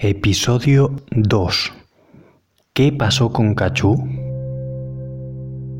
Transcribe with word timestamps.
Episodio 0.00 0.94
2. 1.10 1.72
¿Qué 2.72 2.92
pasó 2.92 3.32
con 3.32 3.56
Cachú? 3.56 3.94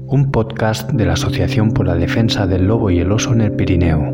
Un 0.09 0.31
podcast 0.33 0.91
de 0.91 1.07
la 1.07 1.13
Asociación 1.13 1.71
por 1.71 1.87
la 1.87 1.95
Defensa 1.95 2.49
del 2.49 2.67
Lobo 2.67 2.91
y 2.91 2.99
el 2.99 3.13
Oso 3.13 3.33
en 3.33 3.43
el 3.43 3.53
Pirineo. 3.53 4.13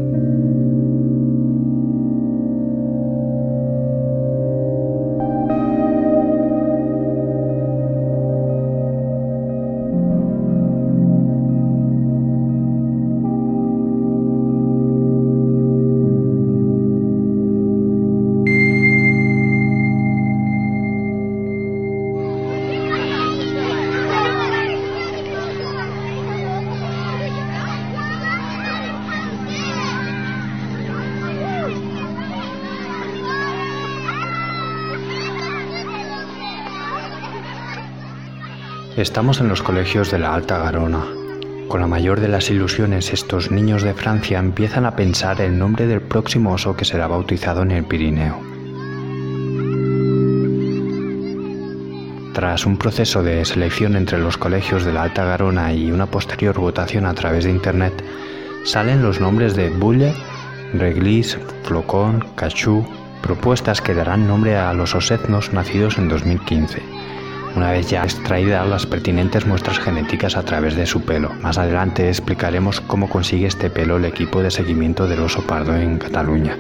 Estamos 38.96 39.40
en 39.40 39.48
los 39.48 39.60
colegios 39.60 40.12
de 40.12 40.20
la 40.20 40.32
Alta 40.34 40.56
Garona. 40.58 41.04
Con 41.66 41.80
la 41.80 41.88
mayor 41.88 42.20
de 42.20 42.28
las 42.28 42.48
ilusiones, 42.48 43.12
estos 43.12 43.50
niños 43.50 43.82
de 43.82 43.92
Francia 43.92 44.38
empiezan 44.38 44.86
a 44.86 44.94
pensar 44.94 45.40
el 45.40 45.58
nombre 45.58 45.88
del 45.88 46.00
próximo 46.00 46.52
oso 46.52 46.76
que 46.76 46.84
será 46.84 47.08
bautizado 47.08 47.62
en 47.62 47.72
el 47.72 47.84
Pirineo. 47.84 48.40
Tras 52.34 52.66
un 52.66 52.76
proceso 52.76 53.24
de 53.24 53.44
selección 53.44 53.96
entre 53.96 54.18
los 54.18 54.36
colegios 54.36 54.84
de 54.84 54.92
la 54.92 55.02
Alta 55.02 55.24
Garona 55.24 55.72
y 55.72 55.90
una 55.90 56.06
posterior 56.06 56.56
votación 56.56 57.04
a 57.06 57.14
través 57.14 57.46
de 57.46 57.50
Internet, 57.50 58.04
salen 58.64 59.02
los 59.02 59.18
nombres 59.20 59.56
de 59.56 59.70
Bulle, 59.70 60.14
Reglis, 60.72 61.36
Flocón, 61.64 62.24
Cachú, 62.36 62.86
propuestas 63.22 63.80
que 63.80 63.92
darán 63.92 64.28
nombre 64.28 64.56
a 64.56 64.72
los 64.72 64.94
osetnos 64.94 65.52
nacidos 65.52 65.98
en 65.98 66.08
2015 66.08 66.80
una 67.56 67.70
vez 67.70 67.88
ya 67.88 68.02
extraídas 68.02 68.68
las 68.68 68.86
pertinentes 68.86 69.46
muestras 69.46 69.78
genéticas 69.78 70.36
a 70.36 70.42
través 70.42 70.76
de 70.76 70.86
su 70.86 71.02
pelo. 71.02 71.30
Más 71.40 71.58
adelante 71.58 72.08
explicaremos 72.08 72.80
cómo 72.80 73.08
consigue 73.08 73.46
este 73.46 73.70
pelo 73.70 73.96
el 73.96 74.04
equipo 74.04 74.42
de 74.42 74.50
seguimiento 74.50 75.06
del 75.06 75.20
oso 75.20 75.46
pardo 75.46 75.76
en 75.76 75.98
Cataluña. 75.98 76.56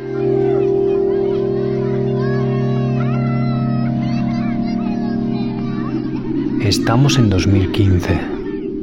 Estamos 6.60 7.18
en 7.18 7.28
2015. 7.28 8.12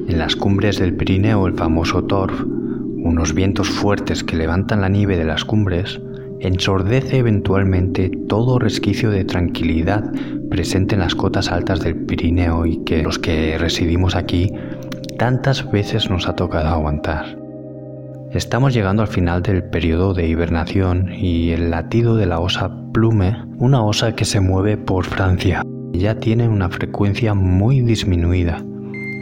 En 0.07 0.17
las 0.17 0.35
cumbres 0.35 0.77
del 0.77 0.95
Pirineo, 0.95 1.47
el 1.47 1.55
famoso 1.55 2.03
Torf, 2.03 2.43
unos 2.43 3.33
vientos 3.33 3.69
fuertes 3.69 4.23
que 4.23 4.35
levantan 4.35 4.81
la 4.81 4.89
nieve 4.89 5.17
de 5.17 5.25
las 5.25 5.45
cumbres, 5.45 5.99
ensordece 6.41 7.19
eventualmente 7.19 8.11
todo 8.27 8.59
resquicio 8.59 9.09
de 9.09 9.25
tranquilidad 9.25 10.11
presente 10.51 10.93
en 10.93 11.01
las 11.01 11.15
cotas 11.15 11.51
altas 11.51 11.79
del 11.79 11.95
Pirineo 11.95 12.67
y 12.67 12.83
que 12.83 13.01
los 13.01 13.17
que 13.17 13.57
residimos 13.57 14.15
aquí 14.15 14.53
tantas 15.17 15.71
veces 15.71 16.11
nos 16.11 16.27
ha 16.27 16.35
tocado 16.35 16.67
aguantar. 16.67 17.37
Estamos 18.33 18.73
llegando 18.73 19.01
al 19.01 19.07
final 19.07 19.41
del 19.41 19.63
periodo 19.63 20.13
de 20.13 20.27
hibernación 20.27 21.11
y 21.13 21.51
el 21.51 21.71
latido 21.71 22.15
de 22.15 22.25
la 22.25 22.39
osa 22.39 22.69
Plume, 22.93 23.35
una 23.57 23.83
osa 23.83 24.15
que 24.15 24.25
se 24.25 24.41
mueve 24.41 24.77
por 24.77 25.05
Francia, 25.05 25.63
ya 25.93 26.15
tiene 26.15 26.47
una 26.47 26.69
frecuencia 26.69 27.33
muy 27.33 27.79
disminuida, 27.79 28.61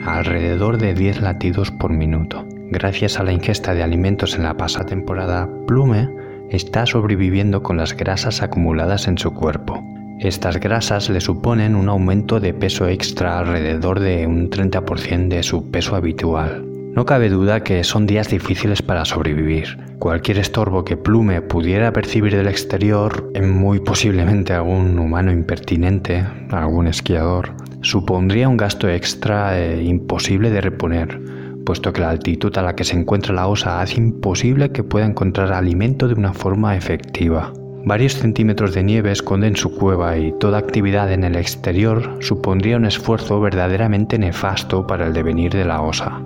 alrededor 0.05 0.80
de 0.80 0.94
10 0.94 1.22
latidos 1.22 1.72
por 1.72 1.91
minuto. 1.91 2.44
Gracias 2.72 3.19
a 3.19 3.23
la 3.23 3.31
ingesta 3.31 3.73
de 3.73 3.84
alimentos 3.84 4.35
en 4.35 4.44
la 4.44 4.57
pasada 4.57 4.85
temporada, 4.85 5.47
Plume 5.68 6.09
está 6.50 6.85
sobreviviendo 6.85 7.62
con 7.62 7.78
las 7.78 7.95
grasas 7.95 8.41
acumuladas 8.41 9.07
en 9.07 9.18
su 9.18 9.34
cuerpo. 9.34 9.84
Estas 10.19 10.59
grasas 10.59 11.09
le 11.09 11.22
suponen 11.22 11.75
un 11.78 11.88
aumento 11.88 12.41
de 12.41 12.53
peso 12.53 12.90
extra 12.90 13.40
alrededor 13.40 14.02
de 14.02 14.28
un 14.28 14.50
30% 14.50 15.30
de 15.30 15.44
su 15.44 15.72
peso 15.72 15.96
habitual. 15.96 16.66
No 16.94 17.06
cabe 17.06 17.30
duda 17.30 17.63
que 17.63 17.85
son 17.85 18.06
días 18.06 18.28
difíciles 18.28 18.81
para 18.81 19.06
sobrevivir. 19.06 19.78
Cualquier 19.97 20.40
estorbo 20.40 20.84
que 20.84 20.97
Plume 20.97 21.41
pudiera 21.41 21.94
percibir 21.94 22.35
del 22.35 22.50
exterior, 22.50 23.31
muy 23.41 23.80
posiblemente 23.80 24.52
algún 24.52 25.00
humano 25.00 25.31
impertinente, 25.31 26.25
algún 26.51 26.88
esquiador, 26.88 27.53
supondría 27.81 28.50
un 28.50 28.57
gasto 28.57 28.90
extra 28.90 29.57
e 29.57 29.81
imposible 29.86 30.50
de 30.50 30.59
reponer, 30.59 31.18
puesto 31.66 31.94
que 31.94 32.01
la 32.01 32.09
altitud 32.09 32.57
a 32.57 32.62
la 32.62 32.75
que 32.75 32.84
se 32.84 32.97
encuentra 32.97 33.34
la 33.34 33.47
osa 33.47 33.80
hace 33.80 34.01
imposible 34.01 34.74
que 34.74 34.84
pueda 34.84 35.06
encontrar 35.06 35.53
alimento 35.53 36.09
de 36.09 36.16
una 36.16 36.34
forma 36.34 36.75
efectiva. 36.75 37.53
Varios 37.89 38.13
centímetros 38.13 38.75
de 38.75 38.83
nieve 38.83 39.11
esconden 39.11 39.55
su 39.55 39.73
cueva 39.73 40.16
y 40.16 40.31
toda 40.33 40.59
actividad 40.59 41.11
en 41.11 41.23
el 41.23 41.35
exterior 41.35 42.17
supondría 42.19 42.77
un 42.77 42.85
esfuerzo 42.85 43.41
verdaderamente 43.41 44.19
nefasto 44.19 44.85
para 44.85 45.07
el 45.07 45.13
devenir 45.13 45.53
de 45.53 45.66
la 45.66 45.81
osa. 45.81 46.22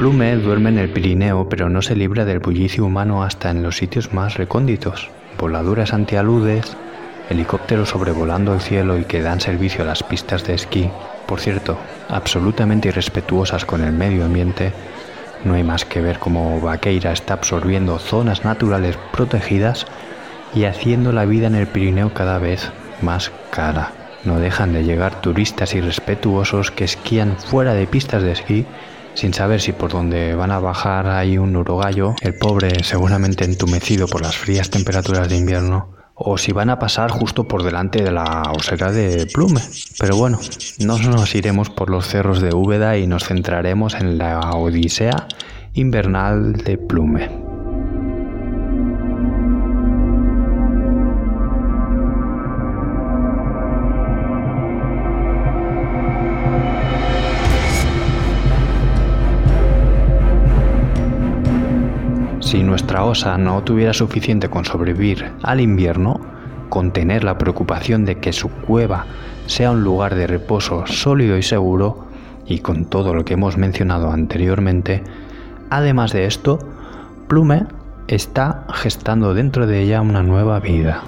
Plume 0.00 0.34
duerme 0.36 0.70
en 0.70 0.78
el 0.78 0.88
Pirineo, 0.88 1.46
pero 1.50 1.68
no 1.68 1.82
se 1.82 1.94
libra 1.94 2.24
del 2.24 2.38
bullicio 2.38 2.86
humano 2.86 3.22
hasta 3.22 3.50
en 3.50 3.62
los 3.62 3.76
sitios 3.76 4.14
más 4.14 4.38
recónditos. 4.38 5.10
Voladuras 5.38 5.92
antialudes, 5.92 6.74
helicópteros 7.28 7.90
sobrevolando 7.90 8.54
el 8.54 8.62
cielo 8.62 8.96
y 8.96 9.04
que 9.04 9.20
dan 9.20 9.42
servicio 9.42 9.82
a 9.82 9.86
las 9.86 10.02
pistas 10.02 10.46
de 10.46 10.54
esquí, 10.54 10.88
por 11.26 11.38
cierto, 11.38 11.76
absolutamente 12.08 12.88
irrespetuosas 12.88 13.66
con 13.66 13.84
el 13.84 13.92
medio 13.92 14.24
ambiente, 14.24 14.72
no 15.44 15.52
hay 15.52 15.64
más 15.64 15.84
que 15.84 16.00
ver 16.00 16.18
cómo 16.18 16.58
Vaqueira 16.62 17.12
está 17.12 17.34
absorbiendo 17.34 17.98
zonas 17.98 18.42
naturales 18.42 18.96
protegidas 19.12 19.84
y 20.54 20.64
haciendo 20.64 21.12
la 21.12 21.26
vida 21.26 21.48
en 21.48 21.56
el 21.56 21.66
Pirineo 21.66 22.14
cada 22.14 22.38
vez 22.38 22.72
más 23.02 23.30
cara. 23.50 23.92
No 24.24 24.40
dejan 24.40 24.72
de 24.72 24.82
llegar 24.82 25.20
turistas 25.20 25.74
irrespetuosos 25.74 26.70
que 26.70 26.84
esquían 26.84 27.36
fuera 27.36 27.74
de 27.74 27.86
pistas 27.86 28.22
de 28.22 28.32
esquí 28.32 28.64
sin 29.14 29.34
saber 29.34 29.60
si 29.60 29.72
por 29.72 29.90
donde 29.90 30.34
van 30.34 30.50
a 30.50 30.60
bajar 30.60 31.08
hay 31.08 31.38
un 31.38 31.56
urogallo, 31.56 32.14
el 32.20 32.34
pobre 32.34 32.82
seguramente 32.84 33.44
entumecido 33.44 34.06
por 34.06 34.22
las 34.22 34.36
frías 34.36 34.70
temperaturas 34.70 35.28
de 35.28 35.36
invierno, 35.36 35.96
o 36.14 36.36
si 36.36 36.52
van 36.52 36.70
a 36.70 36.78
pasar 36.78 37.10
justo 37.10 37.44
por 37.48 37.62
delante 37.62 38.02
de 38.02 38.12
la 38.12 38.52
osera 38.54 38.92
de 38.92 39.26
Plume. 39.26 39.60
Pero 39.98 40.16
bueno, 40.16 40.38
no 40.78 40.98
nos 40.98 41.34
iremos 41.34 41.70
por 41.70 41.88
los 41.90 42.06
cerros 42.06 42.40
de 42.40 42.54
Úbeda 42.54 42.98
y 42.98 43.06
nos 43.06 43.24
centraremos 43.24 43.94
en 43.94 44.18
la 44.18 44.40
odisea 44.50 45.28
invernal 45.74 46.52
de 46.52 46.76
Plume. 46.76 47.49
Osa 62.98 63.38
no 63.38 63.62
tuviera 63.62 63.92
suficiente 63.92 64.48
con 64.48 64.64
sobrevivir 64.64 65.30
al 65.42 65.60
invierno, 65.60 66.20
con 66.68 66.92
tener 66.92 67.24
la 67.24 67.38
preocupación 67.38 68.04
de 68.04 68.16
que 68.16 68.32
su 68.32 68.48
cueva 68.50 69.06
sea 69.46 69.70
un 69.70 69.84
lugar 69.84 70.16
de 70.16 70.26
reposo 70.26 70.86
sólido 70.86 71.38
y 71.38 71.42
seguro, 71.42 72.06
y 72.46 72.58
con 72.58 72.86
todo 72.86 73.14
lo 73.14 73.24
que 73.24 73.34
hemos 73.34 73.56
mencionado 73.56 74.10
anteriormente, 74.10 75.04
además 75.70 76.12
de 76.12 76.26
esto, 76.26 76.58
Plume 77.28 77.66
está 78.08 78.66
gestando 78.74 79.34
dentro 79.34 79.66
de 79.68 79.82
ella 79.82 80.00
una 80.00 80.22
nueva 80.22 80.58
vida. 80.58 81.02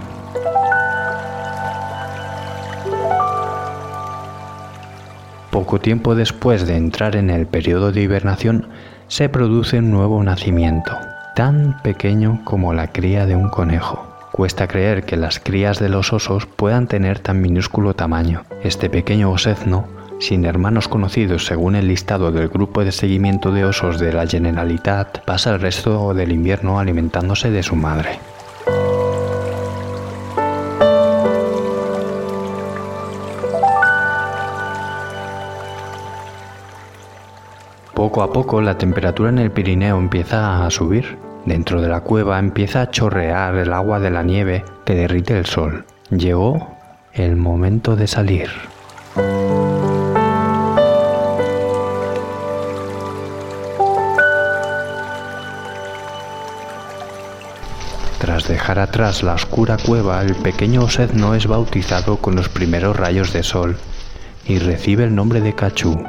Poco 5.50 5.80
tiempo 5.80 6.14
después 6.14 6.66
de 6.66 6.76
entrar 6.76 7.16
en 7.16 7.28
el 7.28 7.46
periodo 7.46 7.92
de 7.92 8.02
hibernación, 8.02 8.68
se 9.08 9.28
produce 9.28 9.80
un 9.80 9.90
nuevo 9.90 10.22
nacimiento 10.22 10.96
tan 11.34 11.80
pequeño 11.82 12.40
como 12.44 12.74
la 12.74 12.88
cría 12.88 13.26
de 13.26 13.36
un 13.36 13.48
conejo. 13.48 14.06
Cuesta 14.32 14.66
creer 14.66 15.04
que 15.04 15.16
las 15.16 15.40
crías 15.40 15.78
de 15.78 15.88
los 15.88 16.12
osos 16.12 16.46
puedan 16.46 16.86
tener 16.86 17.18
tan 17.18 17.40
minúsculo 17.40 17.94
tamaño. 17.94 18.44
Este 18.62 18.88
pequeño 18.88 19.30
osezno 19.30 19.86
sin 20.22 20.44
hermanos 20.44 20.86
conocidos 20.86 21.46
según 21.46 21.74
el 21.74 21.88
listado 21.88 22.30
del 22.30 22.48
Grupo 22.48 22.84
de 22.84 22.92
Seguimiento 22.92 23.50
de 23.50 23.64
Osos 23.64 23.98
de 23.98 24.12
la 24.12 24.26
Generalitat, 24.26 25.24
pasa 25.24 25.50
el 25.50 25.60
resto 25.60 26.14
del 26.14 26.30
invierno 26.30 26.78
alimentándose 26.78 27.50
de 27.50 27.64
su 27.64 27.74
madre. 27.74 28.20
Poco 38.12 38.24
a 38.24 38.30
poco 38.30 38.60
la 38.60 38.76
temperatura 38.76 39.30
en 39.30 39.38
el 39.38 39.50
Pirineo 39.50 39.96
empieza 39.96 40.66
a 40.66 40.70
subir. 40.70 41.16
Dentro 41.46 41.80
de 41.80 41.88
la 41.88 42.02
cueva 42.02 42.38
empieza 42.38 42.82
a 42.82 42.90
chorrear 42.90 43.54
el 43.54 43.72
agua 43.72 44.00
de 44.00 44.10
la 44.10 44.22
nieve 44.22 44.66
que 44.84 44.94
derrite 44.94 45.38
el 45.38 45.46
sol. 45.46 45.86
Llegó 46.10 46.76
el 47.14 47.36
momento 47.36 47.96
de 47.96 48.06
salir. 48.06 48.50
Tras 58.18 58.46
dejar 58.46 58.78
atrás 58.78 59.22
la 59.22 59.32
oscura 59.32 59.78
cueva, 59.78 60.20
el 60.20 60.34
pequeño 60.34 60.82
Osedno 60.82 61.34
es 61.34 61.46
bautizado 61.46 62.18
con 62.18 62.36
los 62.36 62.50
primeros 62.50 62.94
rayos 62.94 63.32
de 63.32 63.42
sol 63.42 63.78
y 64.44 64.58
recibe 64.58 65.04
el 65.04 65.14
nombre 65.14 65.40
de 65.40 65.54
Cachú. 65.54 66.04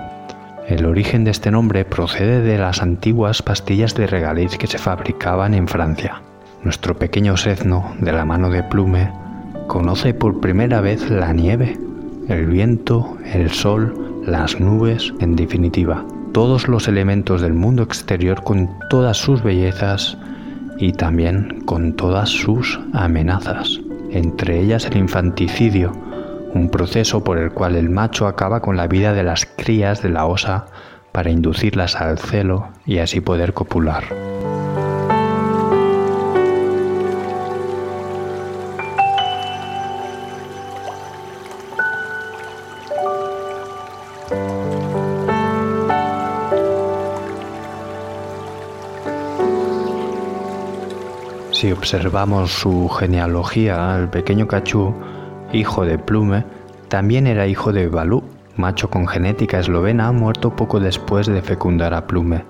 El 0.67 0.85
origen 0.85 1.25
de 1.25 1.31
este 1.31 1.51
nombre 1.51 1.83
procede 1.83 2.41
de 2.41 2.57
las 2.57 2.81
antiguas 2.81 3.41
pastillas 3.41 3.95
de 3.95 4.07
regaliz 4.07 4.57
que 4.57 4.67
se 4.67 4.77
fabricaban 4.77 5.53
en 5.53 5.67
Francia. 5.67 6.21
Nuestro 6.63 6.97
pequeño 6.97 7.33
Osedno, 7.33 7.93
de 7.99 8.13
la 8.13 8.23
mano 8.23 8.49
de 8.49 8.63
Plume, 8.63 9.11
conoce 9.67 10.13
por 10.13 10.39
primera 10.39 10.79
vez 10.79 11.09
la 11.09 11.33
nieve, 11.33 11.77
el 12.29 12.45
viento, 12.45 13.17
el 13.25 13.51
sol, 13.51 14.21
las 14.25 14.61
nubes, 14.61 15.13
en 15.19 15.35
definitiva, 15.35 16.05
todos 16.31 16.69
los 16.69 16.87
elementos 16.87 17.41
del 17.41 17.53
mundo 17.53 17.83
exterior 17.83 18.41
con 18.43 18.69
todas 18.89 19.17
sus 19.17 19.43
bellezas 19.43 20.17
y 20.77 20.93
también 20.93 21.61
con 21.65 21.93
todas 21.93 22.29
sus 22.29 22.79
amenazas, 22.93 23.81
entre 24.11 24.61
ellas 24.61 24.85
el 24.85 24.97
infanticidio, 24.97 25.91
un 26.53 26.69
proceso 26.69 27.23
por 27.23 27.37
el 27.37 27.51
cual 27.51 27.75
el 27.75 27.89
macho 27.89 28.27
acaba 28.27 28.61
con 28.61 28.77
la 28.77 28.87
vida 28.87 29.13
de 29.13 29.23
las 29.23 29.45
crías 29.45 30.01
de 30.01 30.09
la 30.09 30.25
osa 30.25 30.65
para 31.11 31.29
inducirlas 31.29 31.95
al 31.95 32.17
celo 32.19 32.69
y 32.85 32.99
así 32.99 33.21
poder 33.21 33.53
copular. 33.53 34.03
Si 51.51 51.71
observamos 51.71 52.51
su 52.51 52.89
genealogía, 52.89 53.95
el 53.95 54.09
pequeño 54.09 54.47
Cachú, 54.49 54.93
hijo 55.53 55.85
de 55.85 55.97
Plume, 55.97 56.43
también 56.89 57.27
era 57.27 57.47
hijo 57.47 57.71
de 57.71 57.87
Balú, 57.87 58.23
macho 58.57 58.89
con 58.89 59.07
genética 59.07 59.59
eslovena 59.59 60.11
muerto 60.11 60.55
poco 60.55 60.79
después 60.79 61.27
de 61.27 61.41
fecundar 61.41 61.93
a 61.93 62.07
Plume, 62.07 62.43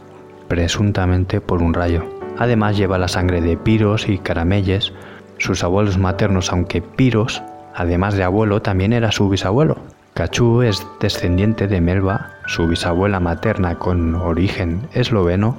presuntamente 0.48 1.42
por 1.42 1.62
un 1.62 1.74
rayo. 1.74 2.04
Además 2.38 2.78
lleva 2.78 2.98
la 2.98 3.08
sangre 3.08 3.42
de 3.42 3.58
Piros 3.58 4.10
y 4.10 4.18
Caramelles, 4.18 4.92
sus 5.38 5.64
abuelos 5.64 5.98
maternos, 5.98 6.52
aunque 6.52 6.82
Piros, 6.82 7.44
además 7.76 8.16
de 8.16 8.24
abuelo, 8.24 8.62
también 8.62 8.94
era 8.94 9.12
su 9.12 9.30
bisabuelo. 9.30 9.78
Cachú 10.14 10.62
es 10.62 10.86
descendiente 11.00 11.68
de 11.68 11.82
Melba, 11.82 12.32
su 12.46 12.68
bisabuela 12.68 13.20
materna 13.20 13.80
con 13.80 14.16
origen 14.16 14.88
esloveno, 14.94 15.58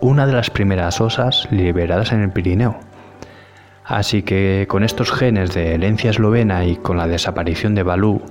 una 0.00 0.26
de 0.26 0.32
las 0.32 0.50
primeras 0.50 1.00
osas 1.00 1.48
liberadas 1.50 2.12
en 2.12 2.22
el 2.22 2.30
Pirineo. 2.30 2.76
Así 3.84 4.22
que 4.22 4.66
con 4.68 4.84
estos 4.84 5.10
genes 5.10 5.54
de 5.54 5.74
herencia 5.74 6.10
eslovena 6.10 6.64
y 6.64 6.76
con 6.76 6.96
la 6.96 7.08
desaparición 7.08 7.74
de 7.74 7.82
Balú, 7.82 8.22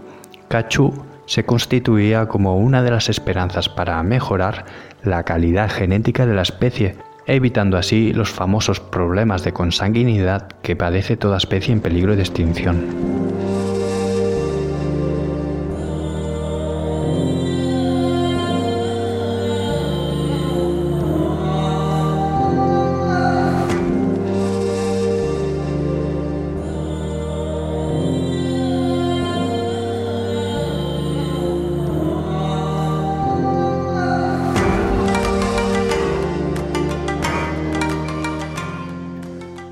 Cachú 0.48 0.94
se 1.26 1.46
constituía 1.46 2.28
como 2.28 2.58
una 2.58 2.84
de 2.84 2.92
las 2.92 3.10
esperanzas 3.10 3.70
para 3.70 4.02
mejorar 4.04 4.66
la 5.04 5.24
calidad 5.24 5.70
genética 5.70 6.26
de 6.26 6.34
la 6.34 6.42
especie, 6.42 6.96
evitando 7.26 7.78
así 7.78 8.14
los 8.14 8.30
famosos 8.30 8.80
problemas 8.80 9.44
de 9.44 9.54
consanguinidad 9.54 10.50
que 10.62 10.76
padece 10.76 11.18
toda 11.18 11.38
especie 11.38 11.74
en 11.74 11.82
peligro 11.82 12.16
de 12.16 12.22
extinción. 12.22 13.31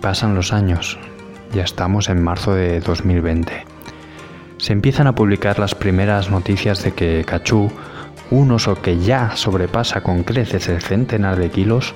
Pasan 0.10 0.34
los 0.34 0.54
años, 0.54 0.98
ya 1.54 1.62
estamos 1.62 2.10
en 2.10 2.24
marzo 2.24 2.56
de 2.56 2.80
2020. 2.80 3.64
Se 4.58 4.74
empiezan 4.74 5.06
a 5.06 5.14
publicar 5.14 5.60
las 5.60 5.76
primeras 5.76 6.32
noticias 6.32 6.82
de 6.82 6.94
que 6.94 7.24
Cachú, 7.28 7.70
un 8.32 8.50
oso 8.50 8.74
que 8.82 8.98
ya 8.98 9.36
sobrepasa 9.36 10.02
con 10.02 10.24
creces 10.24 10.68
el 10.68 10.82
centenar 10.82 11.38
de 11.38 11.52
kilos, 11.52 11.94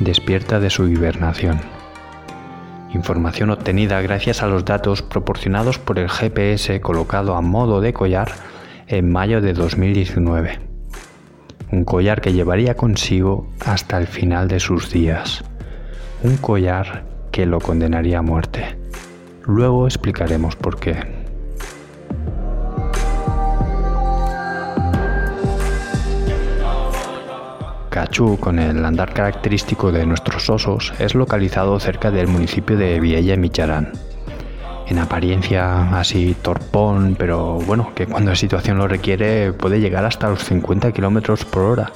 despierta 0.00 0.60
de 0.60 0.70
su 0.70 0.88
hibernación. 0.88 1.60
Información 2.94 3.50
obtenida 3.50 4.00
gracias 4.00 4.42
a 4.42 4.46
los 4.46 4.64
datos 4.64 5.02
proporcionados 5.02 5.78
por 5.78 5.98
el 5.98 6.08
GPS 6.08 6.80
colocado 6.80 7.36
a 7.36 7.42
modo 7.42 7.82
de 7.82 7.92
collar 7.92 8.32
en 8.86 9.12
mayo 9.12 9.42
de 9.42 9.52
2019. 9.52 10.58
Un 11.70 11.84
collar 11.84 12.22
que 12.22 12.32
llevaría 12.32 12.78
consigo 12.78 13.46
hasta 13.66 13.98
el 13.98 14.06
final 14.06 14.48
de 14.48 14.58
sus 14.58 14.90
días. 14.90 15.44
Un 16.22 16.38
collar 16.38 17.11
que 17.32 17.46
lo 17.46 17.58
condenaría 17.58 18.18
a 18.18 18.22
muerte. 18.22 18.76
Luego 19.44 19.86
explicaremos 19.86 20.54
por 20.54 20.78
qué. 20.78 21.22
Cachú, 27.88 28.38
con 28.38 28.58
el 28.58 28.84
andar 28.84 29.12
característico 29.12 29.92
de 29.92 30.06
nuestros 30.06 30.48
osos, 30.48 30.94
es 30.98 31.14
localizado 31.14 31.78
cerca 31.80 32.10
del 32.10 32.28
municipio 32.28 32.76
de 32.76 33.00
Viella 33.00 33.36
Micharán. 33.36 33.92
En 34.86 34.98
apariencia 34.98 35.98
así 35.98 36.36
torpón, 36.40 37.16
pero 37.18 37.58
bueno, 37.60 37.92
que 37.94 38.06
cuando 38.06 38.30
la 38.30 38.36
situación 38.36 38.78
lo 38.78 38.88
requiere 38.88 39.52
puede 39.52 39.80
llegar 39.80 40.04
hasta 40.04 40.28
los 40.28 40.44
50 40.44 40.92
km 40.92 41.44
por 41.46 41.62
hora. 41.62 41.92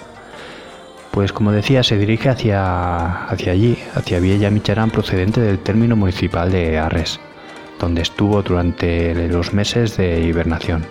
Pues 1.16 1.32
como 1.32 1.50
decía, 1.50 1.82
se 1.82 1.96
dirige 1.96 2.28
hacia, 2.28 3.24
hacia 3.24 3.52
allí, 3.52 3.78
hacia 3.94 4.20
Villa 4.20 4.50
Micharán, 4.50 4.90
procedente 4.90 5.40
del 5.40 5.58
término 5.58 5.96
municipal 5.96 6.52
de 6.52 6.76
Arres, 6.76 7.20
donde 7.80 8.02
estuvo 8.02 8.42
durante 8.42 9.26
los 9.28 9.54
meses 9.54 9.96
de 9.96 10.20
hibernación. 10.20 10.84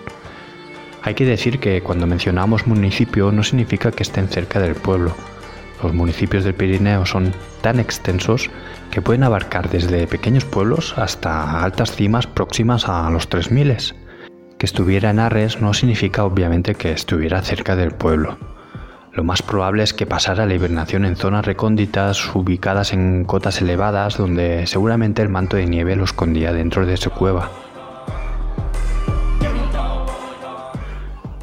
Hay 1.02 1.14
que 1.14 1.24
decir 1.24 1.60
que 1.60 1.80
cuando 1.80 2.08
mencionamos 2.08 2.66
municipio 2.66 3.30
no 3.30 3.44
significa 3.44 3.92
que 3.92 4.02
estén 4.02 4.26
cerca 4.26 4.58
del 4.58 4.74
pueblo. 4.74 5.14
Los 5.80 5.94
municipios 5.94 6.42
del 6.42 6.54
Pirineo 6.54 7.06
son 7.06 7.32
tan 7.60 7.78
extensos 7.78 8.50
que 8.90 9.02
pueden 9.02 9.22
abarcar 9.22 9.70
desde 9.70 10.08
pequeños 10.08 10.44
pueblos 10.44 10.98
hasta 10.98 11.62
altas 11.62 11.92
cimas 11.92 12.26
próximas 12.26 12.88
a 12.88 13.08
los 13.10 13.28
3000. 13.28 13.76
Que 14.58 14.66
estuviera 14.66 15.10
en 15.10 15.20
Arres 15.20 15.60
no 15.60 15.72
significa 15.72 16.24
obviamente 16.24 16.74
que 16.74 16.90
estuviera 16.90 17.40
cerca 17.42 17.76
del 17.76 17.92
pueblo. 17.92 18.55
Lo 19.16 19.24
más 19.24 19.40
probable 19.40 19.82
es 19.82 19.94
que 19.94 20.04
pasara 20.04 20.44
la 20.44 20.52
hibernación 20.52 21.06
en 21.06 21.16
zonas 21.16 21.46
recónditas, 21.46 22.34
ubicadas 22.34 22.92
en 22.92 23.24
cotas 23.24 23.62
elevadas, 23.62 24.18
donde 24.18 24.66
seguramente 24.66 25.22
el 25.22 25.30
manto 25.30 25.56
de 25.56 25.64
nieve 25.64 25.96
lo 25.96 26.04
escondía 26.04 26.52
dentro 26.52 26.84
de 26.84 26.98
su 26.98 27.08
cueva. 27.08 27.48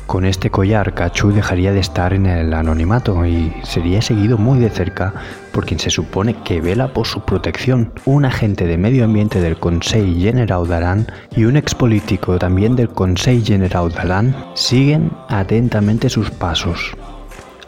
Con 0.05 0.25
este 0.25 0.51
collar, 0.51 0.93
Cachú 0.93 1.31
dejaría 1.31 1.73
de 1.73 1.79
estar 1.79 2.13
en 2.13 2.27
el 2.27 2.53
anonimato 2.53 3.25
y 3.25 3.51
sería 3.63 4.03
seguido 4.03 4.37
muy 4.37 4.59
de 4.59 4.69
cerca 4.69 5.11
por 5.51 5.65
quien 5.65 5.79
se 5.79 5.89
supone 5.89 6.35
que 6.43 6.61
vela 6.61 6.93
por 6.93 7.07
su 7.07 7.21
protección, 7.21 7.91
un 8.05 8.25
agente 8.25 8.67
de 8.67 8.77
medio 8.77 9.03
ambiente 9.03 9.41
del 9.41 9.57
Consejo 9.57 10.13
General 10.15 10.67
d'Aran 10.67 11.07
y 11.35 11.45
un 11.45 11.57
expolítico 11.57 12.37
también 12.37 12.75
del 12.75 12.89
Consejo 12.89 13.43
General 13.43 13.91
d'Aran 13.91 14.35
siguen 14.53 15.09
atentamente 15.27 16.07
sus 16.07 16.29
pasos 16.29 16.95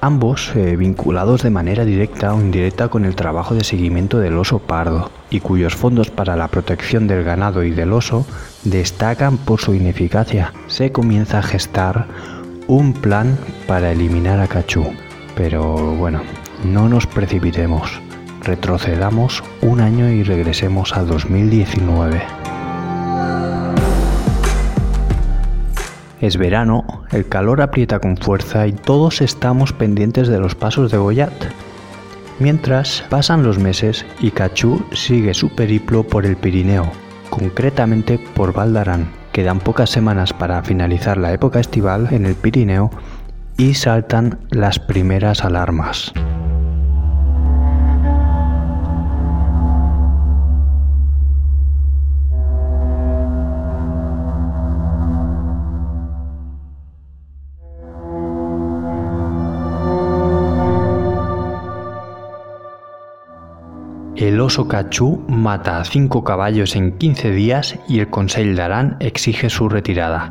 ambos 0.05 0.55
eh, 0.55 0.75
vinculados 0.75 1.41
de 1.41 1.49
manera 1.49 1.83
directa 1.83 2.35
o 2.35 2.39
indirecta 2.39 2.89
con 2.89 3.05
el 3.05 3.15
trabajo 3.15 3.55
de 3.55 3.63
seguimiento 3.63 4.19
del 4.19 4.37
oso 4.37 4.59
pardo, 4.59 5.09
y 5.31 5.39
cuyos 5.39 5.75
fondos 5.75 6.11
para 6.11 6.35
la 6.35 6.47
protección 6.47 7.07
del 7.07 7.23
ganado 7.23 7.63
y 7.63 7.71
del 7.71 7.91
oso 7.91 8.25
destacan 8.63 9.37
por 9.37 9.59
su 9.59 9.73
ineficacia. 9.73 10.53
Se 10.67 10.91
comienza 10.91 11.39
a 11.39 11.43
gestar 11.43 12.05
un 12.67 12.93
plan 12.93 13.35
para 13.67 13.91
eliminar 13.91 14.39
a 14.39 14.47
Cachú. 14.47 14.85
Pero 15.35 15.95
bueno, 15.95 16.21
no 16.63 16.87
nos 16.87 17.07
precipitemos. 17.07 17.99
Retrocedamos 18.43 19.43
un 19.61 19.81
año 19.81 20.09
y 20.09 20.21
regresemos 20.21 20.95
a 20.95 21.03
2019. 21.03 22.34
Es 26.25 26.37
verano, 26.37 27.03
el 27.11 27.27
calor 27.27 27.61
aprieta 27.61 27.99
con 27.99 28.17
fuerza 28.17 28.65
y 28.65 28.71
todos 28.71 29.21
estamos 29.21 29.73
pendientes 29.73 30.27
de 30.27 30.39
los 30.39 30.55
pasos 30.55 30.89
de 30.89 30.97
Goyat. 30.97 31.31
Mientras 32.39 33.05
pasan 33.11 33.43
los 33.43 33.59
meses 33.59 34.07
y 34.19 34.31
Cachú 34.31 34.83
sigue 34.91 35.35
su 35.35 35.49
periplo 35.49 36.01
por 36.01 36.25
el 36.25 36.35
Pirineo, 36.35 36.91
concretamente 37.29 38.17
por 38.17 38.53
Valdarán. 38.53 39.07
Quedan 39.33 39.59
pocas 39.59 39.91
semanas 39.91 40.33
para 40.33 40.63
finalizar 40.63 41.17
la 41.17 41.31
época 41.31 41.59
estival 41.59 42.07
en 42.09 42.25
el 42.25 42.33
Pirineo 42.33 42.89
y 43.55 43.75
saltan 43.75 44.39
las 44.49 44.79
primeras 44.79 45.45
alarmas. 45.45 46.11
El 64.15 64.39
oso 64.39 64.69
cachú 64.69 65.25
mata 65.27 65.77
a 65.81 65.83
cinco 65.83 66.23
caballos 66.23 66.77
en 66.77 66.97
15 66.97 67.31
días 67.31 67.77
y 67.89 67.99
el 67.99 68.09
Consejo 68.09 68.55
de 68.55 68.61
Arán 68.61 68.95
exige 69.01 69.49
su 69.49 69.67
retirada. 69.67 70.29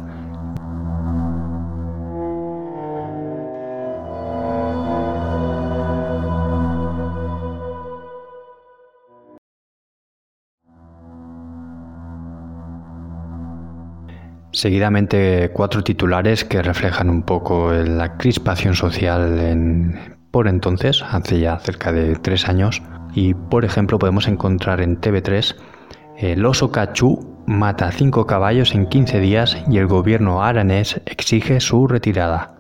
Seguidamente 14.53 15.51
cuatro 15.53 15.85
titulares 15.85 16.47
que 16.47 16.63
reflejan 16.63 17.11
un 17.11 17.23
poco 17.23 17.71
la 17.71 18.17
crispación 18.17 18.75
social 18.75 19.39
en, 19.41 20.24
por 20.35 20.49
entonces, 20.49 21.01
hace 21.09 21.39
ya 21.39 21.61
cerca 21.61 21.93
de 21.93 22.17
tres 22.17 22.49
años, 22.49 22.83
y 23.15 23.35
por 23.35 23.65
ejemplo 23.65 24.01
podemos 24.01 24.27
encontrar 24.27 24.81
en 24.81 25.01
TV3 25.01 25.55
el 26.19 26.45
oso 26.45 26.73
cachú 26.73 27.39
mata 27.47 27.93
cinco 27.93 28.27
caballos 28.27 28.75
en 28.75 28.89
15 28.89 29.21
días 29.21 29.57
y 29.71 29.79
el 29.79 29.87
gobierno 29.87 30.43
aranés 30.43 31.01
exige 31.07 31.61
su 31.61 31.87
retirada. 31.87 32.57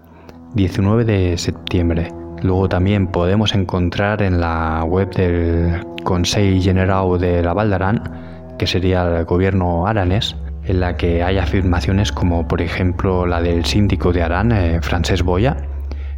19 0.54 1.04
de 1.04 1.37
septiembre. 1.37 2.12
Luego 2.43 2.69
también 2.69 3.09
podemos 3.09 3.57
encontrar 3.57 4.23
en 4.23 4.40
la 4.40 4.85
web 4.85 5.12
del 5.12 5.85
Consejo 6.04 6.62
General 6.62 7.19
de 7.19 7.43
la 7.43 7.54
Valdarán, 7.54 8.54
que 8.57 8.69
sería 8.69 9.02
el 9.02 9.25
gobierno 9.25 9.88
aranés, 9.88 10.37
en 10.62 10.78
la 10.78 10.97
que 10.97 11.25
hay 11.25 11.38
afirmaciones 11.38 12.12
como 12.12 12.47
por 12.47 12.62
ejemplo 12.62 13.26
la 13.26 13.43
del 13.43 13.64
síndico 13.64 14.12
de 14.12 14.23
Arán, 14.23 14.52
eh, 14.52 14.78
Francesc 14.81 15.25
Boya, 15.25 15.57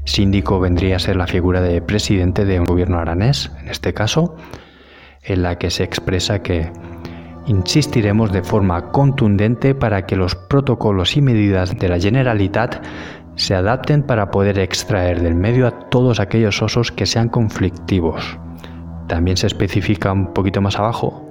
Síndico 0.06 0.60
vendría 0.60 0.96
a 0.96 1.00
ser 1.00 1.16
la 1.16 1.26
figura 1.26 1.60
de 1.60 1.82
presidente 1.82 2.44
de 2.44 2.60
un 2.60 2.64
gobierno 2.64 2.98
aranés, 2.98 3.50
en 3.60 3.68
este 3.68 3.92
caso, 3.92 4.36
en 5.22 5.42
la 5.42 5.58
que 5.58 5.70
se 5.70 5.82
expresa 5.82 6.42
que 6.42 6.70
insistiremos 7.46 8.32
de 8.32 8.42
forma 8.42 8.92
contundente 8.92 9.74
para 9.74 10.06
que 10.06 10.16
los 10.16 10.36
protocolos 10.36 11.16
y 11.16 11.22
medidas 11.22 11.76
de 11.76 11.88
la 11.88 11.98
Generalitat 11.98 12.84
se 13.34 13.54
adapten 13.54 14.04
para 14.04 14.30
poder 14.30 14.58
extraer 14.60 15.20
del 15.20 15.34
medio 15.34 15.66
a 15.66 15.88
todos 15.90 16.20
aquellos 16.20 16.62
osos 16.62 16.92
que 16.92 17.04
sean 17.04 17.28
conflictivos. 17.28 18.38
También 19.08 19.36
se 19.36 19.48
especifica 19.48 20.12
un 20.12 20.32
poquito 20.32 20.60
más 20.60 20.78
abajo, 20.78 21.22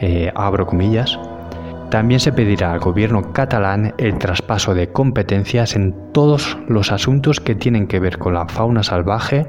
eh, 0.00 0.30
abro 0.34 0.66
comillas, 0.66 1.18
también 1.90 2.20
se 2.20 2.32
pedirá 2.32 2.72
al 2.72 2.80
gobierno 2.80 3.32
catalán 3.32 3.94
el 3.98 4.18
traspaso 4.18 4.74
de 4.74 4.92
competencias 4.92 5.74
en 5.74 5.94
todos 6.12 6.58
los 6.68 6.92
asuntos 6.92 7.40
que 7.40 7.54
tienen 7.54 7.86
que 7.86 8.00
ver 8.00 8.18
con 8.18 8.34
la 8.34 8.46
fauna 8.48 8.82
salvaje 8.82 9.46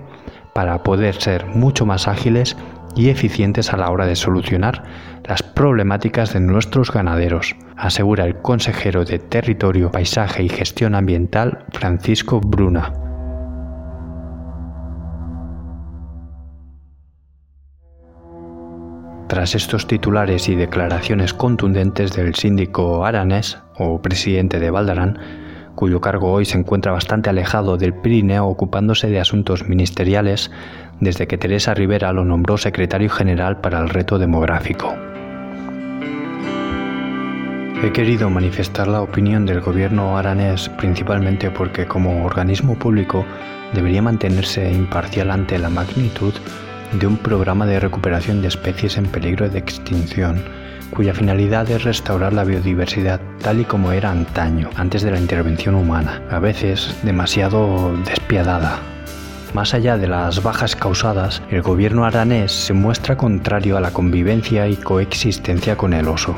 para 0.54 0.84
poder 0.84 1.16
ser 1.16 1.46
mucho 1.46 1.86
más 1.86 2.08
ágiles 2.08 2.56
y 2.96 3.10
eficientes 3.10 3.72
a 3.74 3.78
la 3.78 3.90
hora 3.92 4.06
de 4.06 4.16
solucionar 4.16 4.84
las 5.26 5.44
problemáticas 5.44 6.34
de 6.34 6.40
nuestros 6.40 6.92
ganaderos, 6.92 7.56
asegura 7.78 8.26
el 8.26 8.38
consejero 8.42 9.06
de 9.06 9.20
Territorio, 9.20 9.92
Paisaje 9.92 10.44
y 10.44 10.50
Gestión 10.50 10.96
Ambiental 10.96 11.66
Francisco 11.72 12.40
Bruna. 12.40 13.09
Tras 19.30 19.54
estos 19.54 19.86
titulares 19.86 20.50
y 20.50 20.56
declaraciones 20.56 21.36
contundentes 21.36 22.14
del 22.14 22.34
síndico 22.34 23.06
aranés 23.06 23.60
o 23.78 24.02
presidente 24.02 24.60
de 24.60 24.72
Valdarán, 24.72 25.20
cuyo 25.76 26.02
cargo 26.02 26.32
hoy 26.32 26.46
se 26.46 26.58
encuentra 26.58 26.94
bastante 26.94 27.30
alejado 27.30 27.78
del 27.78 27.94
Pirineo 27.94 28.48
ocupándose 28.48 29.08
de 29.08 29.20
asuntos 29.20 29.70
ministeriales 29.70 30.50
desde 31.00 31.28
que 31.28 31.38
Teresa 31.38 31.76
Rivera 31.76 32.12
lo 32.12 32.26
nombró 32.26 32.58
secretario 32.58 33.12
general 33.12 33.62
para 33.62 33.80
el 33.80 33.90
reto 33.90 34.18
demográfico. 34.18 34.96
He 37.84 37.92
querido 37.94 38.32
manifestar 38.32 38.88
la 38.88 39.04
opinión 39.04 39.46
del 39.46 39.62
gobierno 39.62 40.18
aranés 40.18 40.70
principalmente 40.70 41.52
porque 41.52 41.86
como 41.86 42.26
organismo 42.26 42.80
público 42.80 43.24
debería 43.76 44.02
mantenerse 44.02 44.72
imparcial 44.74 45.30
ante 45.30 45.60
la 45.60 45.70
magnitud 45.70 46.34
de 46.94 47.08
un 47.08 47.18
programa 47.18 47.66
de 47.66 47.80
recuperación 47.80 48.42
de 48.42 48.48
especies 48.48 48.98
en 48.98 49.06
peligro 49.06 49.50
de 49.50 49.60
extinción, 49.60 50.44
cuya 50.92 51.14
finalidad 51.14 51.70
es 51.70 51.84
restaurar 51.84 52.34
la 52.34 52.44
biodiversidad 52.44 53.22
tal 53.42 53.62
y 53.62 53.66
como 53.66 53.92
era 53.92 54.12
antaño, 54.12 54.70
antes 54.76 55.02
de 55.04 55.12
la 55.12 55.20
intervención 55.20 55.76
humana, 55.76 56.22
a 56.30 56.40
veces 56.40 56.96
demasiado 57.04 57.96
despiadada. 58.06 58.80
Más 59.54 59.74
allá 59.74 59.98
de 59.98 60.08
las 60.08 60.44
bajas 60.44 60.76
causadas, 60.76 61.42
el 61.50 61.62
gobierno 61.62 62.06
aranés 62.06 62.52
se 62.52 62.74
muestra 62.74 63.18
contrario 63.18 63.78
a 63.78 63.82
la 63.82 63.92
convivencia 63.92 64.68
y 64.68 64.76
coexistencia 64.76 65.76
con 65.76 65.94
el 65.94 66.08
oso 66.08 66.36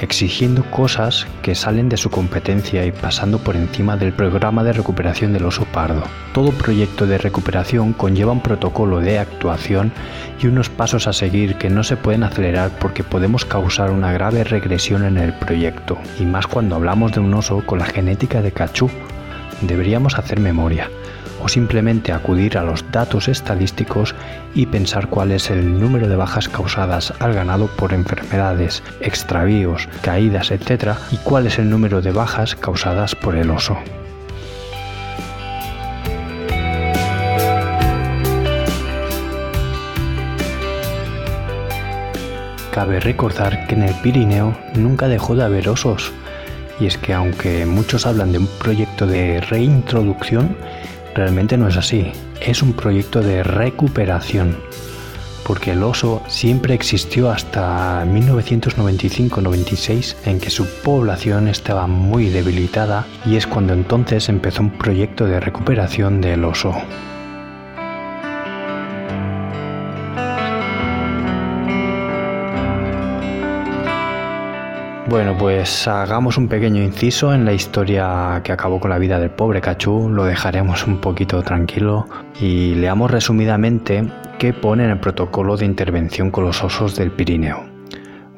exigiendo 0.00 0.62
cosas 0.70 1.26
que 1.42 1.54
salen 1.54 1.88
de 1.88 1.96
su 1.96 2.10
competencia 2.10 2.84
y 2.84 2.92
pasando 2.92 3.38
por 3.38 3.56
encima 3.56 3.96
del 3.96 4.12
programa 4.12 4.64
de 4.64 4.72
recuperación 4.72 5.32
del 5.32 5.46
oso 5.46 5.64
pardo. 5.66 6.02
Todo 6.32 6.52
proyecto 6.52 7.06
de 7.06 7.18
recuperación 7.18 7.92
conlleva 7.92 8.32
un 8.32 8.40
protocolo 8.40 9.00
de 9.00 9.18
actuación 9.18 9.92
y 10.40 10.46
unos 10.46 10.68
pasos 10.68 11.06
a 11.06 11.12
seguir 11.12 11.56
que 11.56 11.70
no 11.70 11.82
se 11.84 11.96
pueden 11.96 12.22
acelerar 12.22 12.70
porque 12.78 13.04
podemos 13.04 13.44
causar 13.44 13.90
una 13.90 14.12
grave 14.12 14.44
regresión 14.44 15.04
en 15.04 15.16
el 15.16 15.32
proyecto, 15.32 15.98
y 16.18 16.24
más 16.24 16.46
cuando 16.46 16.76
hablamos 16.76 17.12
de 17.12 17.20
un 17.20 17.32
oso 17.34 17.64
con 17.64 17.78
la 17.78 17.86
genética 17.86 18.42
de 18.42 18.52
cachú. 18.52 18.90
Deberíamos 19.62 20.18
hacer 20.18 20.38
memoria 20.40 20.90
o 21.42 21.48
simplemente 21.48 22.12
acudir 22.12 22.58
a 22.58 22.62
los 22.62 22.84
datos 22.90 23.28
estadísticos 23.28 24.14
y 24.54 24.66
pensar 24.66 25.08
cuál 25.08 25.32
es 25.32 25.50
el 25.50 25.78
número 25.78 26.08
de 26.08 26.16
bajas 26.16 26.48
causadas 26.48 27.12
al 27.20 27.34
ganado 27.34 27.66
por 27.66 27.92
enfermedades, 27.92 28.82
extravíos, 29.00 29.88
caídas, 30.02 30.50
etc. 30.50 30.92
y 31.10 31.16
cuál 31.18 31.46
es 31.46 31.58
el 31.58 31.70
número 31.70 32.00
de 32.00 32.12
bajas 32.12 32.54
causadas 32.54 33.14
por 33.14 33.36
el 33.36 33.50
oso. 33.50 33.76
Cabe 42.76 43.00
recordar 43.00 43.66
que 43.66 43.74
en 43.74 43.84
el 43.84 43.94
Pirineo 44.02 44.54
nunca 44.74 45.08
dejó 45.08 45.34
de 45.34 45.42
haber 45.42 45.66
osos, 45.66 46.12
y 46.78 46.84
es 46.84 46.98
que 46.98 47.14
aunque 47.14 47.64
muchos 47.64 48.04
hablan 48.04 48.32
de 48.32 48.38
un 48.38 48.46
proyecto 48.58 49.06
de 49.06 49.40
reintroducción, 49.40 50.54
Realmente 51.16 51.56
no 51.56 51.66
es 51.66 51.76
así, 51.78 52.12
es 52.42 52.62
un 52.62 52.74
proyecto 52.74 53.22
de 53.22 53.42
recuperación, 53.42 54.54
porque 55.46 55.70
el 55.70 55.82
oso 55.82 56.22
siempre 56.28 56.74
existió 56.74 57.30
hasta 57.30 58.04
1995-96 58.04 60.14
en 60.26 60.38
que 60.38 60.50
su 60.50 60.66
población 60.82 61.48
estaba 61.48 61.86
muy 61.86 62.28
debilitada 62.28 63.06
y 63.24 63.36
es 63.36 63.46
cuando 63.46 63.72
entonces 63.72 64.28
empezó 64.28 64.60
un 64.60 64.76
proyecto 64.76 65.24
de 65.24 65.40
recuperación 65.40 66.20
del 66.20 66.44
oso. 66.44 66.74
Bueno, 75.08 75.36
pues 75.38 75.86
hagamos 75.86 76.36
un 76.36 76.48
pequeño 76.48 76.82
inciso 76.82 77.32
en 77.32 77.44
la 77.44 77.52
historia 77.52 78.40
que 78.42 78.50
acabó 78.50 78.80
con 78.80 78.90
la 78.90 78.98
vida 78.98 79.20
del 79.20 79.30
pobre 79.30 79.60
Cachú, 79.60 80.08
lo 80.08 80.24
dejaremos 80.24 80.84
un 80.84 81.00
poquito 81.00 81.44
tranquilo 81.44 82.06
y 82.40 82.74
leamos 82.74 83.12
resumidamente 83.12 84.04
qué 84.40 84.52
pone 84.52 84.82
en 84.82 84.90
el 84.90 84.98
protocolo 84.98 85.56
de 85.56 85.64
intervención 85.64 86.32
con 86.32 86.42
los 86.42 86.64
osos 86.64 86.96
del 86.96 87.12
Pirineo. 87.12 87.64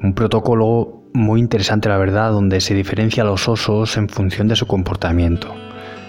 Un 0.02 0.12
protocolo 0.12 1.04
muy 1.14 1.40
interesante, 1.40 1.88
la 1.88 1.96
verdad, 1.96 2.32
donde 2.32 2.60
se 2.60 2.75
diferencia 2.75 3.22
a 3.22 3.26
los 3.26 3.48
osos 3.48 3.96
en 3.96 4.10
función 4.10 4.46
de 4.46 4.56
su 4.56 4.66
comportamiento. 4.66 5.54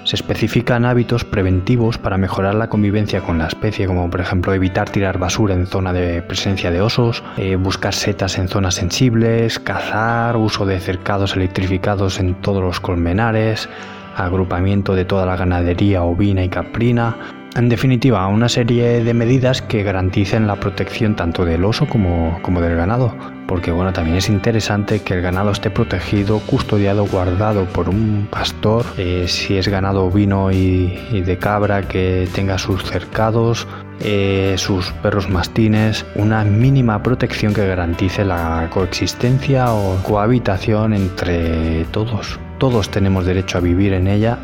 Se 0.10 0.16
especifican 0.16 0.86
hábitos 0.86 1.24
preventivos 1.24 2.00
para 2.00 2.18
mejorar 2.18 2.56
la 2.56 2.68
convivencia 2.68 3.22
con 3.22 3.38
la 3.38 3.46
especie, 3.46 3.86
como 3.86 4.10
por 4.10 4.22
ejemplo 4.22 4.52
evitar 4.56 4.90
tirar 4.90 5.20
basura 5.20 5.54
en 5.54 5.68
zona 5.68 5.94
de 5.94 6.24
presencia 6.24 6.72
de 6.72 6.82
osos, 6.82 7.24
eh, 7.38 7.56
buscar 7.58 7.94
setas 7.94 8.40
en 8.40 8.48
zonas 8.48 8.74
sensibles, 8.74 9.60
cazar, 9.60 10.36
uso 10.36 10.66
de 10.66 10.80
cercados 10.80 11.36
electrificados 11.36 12.20
en 12.20 12.34
todos 12.42 12.64
los 12.64 12.80
colmenares, 12.80 13.70
agrupamiento 14.16 14.96
de 14.96 15.06
toda 15.06 15.28
la 15.28 15.36
ganadería 15.36 16.02
ovina 16.02 16.44
y 16.44 16.50
caprina, 16.50 17.16
en 17.56 17.68
definitiva, 17.68 18.28
una 18.28 18.48
serie 18.48 19.04
de 19.04 19.14
medidas 19.14 19.62
que 19.62 19.82
garanticen 19.82 20.46
la 20.46 20.58
protección 20.58 21.16
tanto 21.16 21.46
del 21.46 21.66
oso 21.66 21.88
como, 21.88 22.40
del 22.62 22.76
ganado, 22.76 23.16
porque 23.48 23.72
bueno, 23.72 23.92
también 23.92 24.18
es 24.18 24.30
interesante 24.30 25.00
que 25.02 25.16
el 25.16 25.22
ganado 25.22 25.50
esté 25.52 25.72
protegido, 25.72 26.40
custodiado, 26.40 27.08
guardado 27.08 27.66
por 27.66 27.90
un 27.90 28.28
pastor, 28.30 28.86
eh, 28.98 29.26
si 29.28 29.58
es 29.58 29.68
ganado 29.68 30.06
ovino 30.06 30.52
y, 30.52 30.96
de 31.12 31.38
cabra, 31.40 31.82
que 31.82 32.28
tenga 32.36 32.60
sus 32.60 32.84
cercados, 32.84 33.68
eh, 34.02 34.54
sus 34.58 34.92
perros 35.02 35.28
mastines, 35.30 36.06
una 36.16 36.44
mínima 36.44 37.02
protección 37.02 37.54
que 37.54 37.66
garantice 37.66 38.24
la 38.26 38.70
coexistencia 38.72 39.74
o 39.74 40.02
cohabitación 40.04 40.94
entre 40.94 41.86
todos. 41.86 42.40
Todos 42.60 42.90
tenemos 42.90 43.26
derecho 43.26 43.58
a 43.58 43.62
vivir 43.62 43.94
en 43.94 44.08
ella 44.08 44.38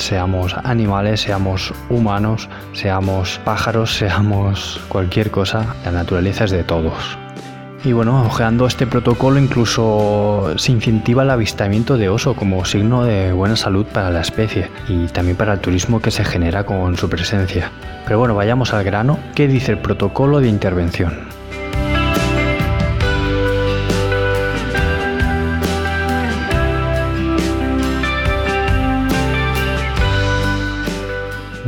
seamos 0.00 0.54
animales, 0.64 1.20
seamos 1.20 1.72
humanos, 1.88 2.48
seamos 2.72 3.40
pájaros, 3.44 3.94
seamos 3.94 4.80
cualquier 4.88 5.30
cosa, 5.30 5.74
la 5.84 5.92
naturaleza 5.92 6.44
es 6.44 6.50
de 6.50 6.64
todos. 6.64 7.18
Y 7.82 7.92
bueno, 7.92 8.26
ojeando 8.26 8.66
este 8.66 8.86
protocolo 8.86 9.38
incluso 9.38 10.52
se 10.56 10.72
incentiva 10.72 11.22
el 11.22 11.30
avistamiento 11.30 11.96
de 11.96 12.10
oso 12.10 12.34
como 12.34 12.64
signo 12.66 13.04
de 13.04 13.32
buena 13.32 13.56
salud 13.56 13.86
para 13.86 14.10
la 14.10 14.20
especie 14.20 14.68
y 14.86 15.06
también 15.06 15.36
para 15.36 15.54
el 15.54 15.60
turismo 15.60 16.00
que 16.02 16.10
se 16.10 16.24
genera 16.24 16.64
con 16.64 16.98
su 16.98 17.08
presencia. 17.08 17.70
Pero 18.04 18.18
bueno, 18.18 18.34
vayamos 18.34 18.74
al 18.74 18.84
grano. 18.84 19.18
¿Qué 19.34 19.48
dice 19.48 19.72
el 19.72 19.78
protocolo 19.78 20.40
de 20.40 20.48
intervención? 20.48 21.39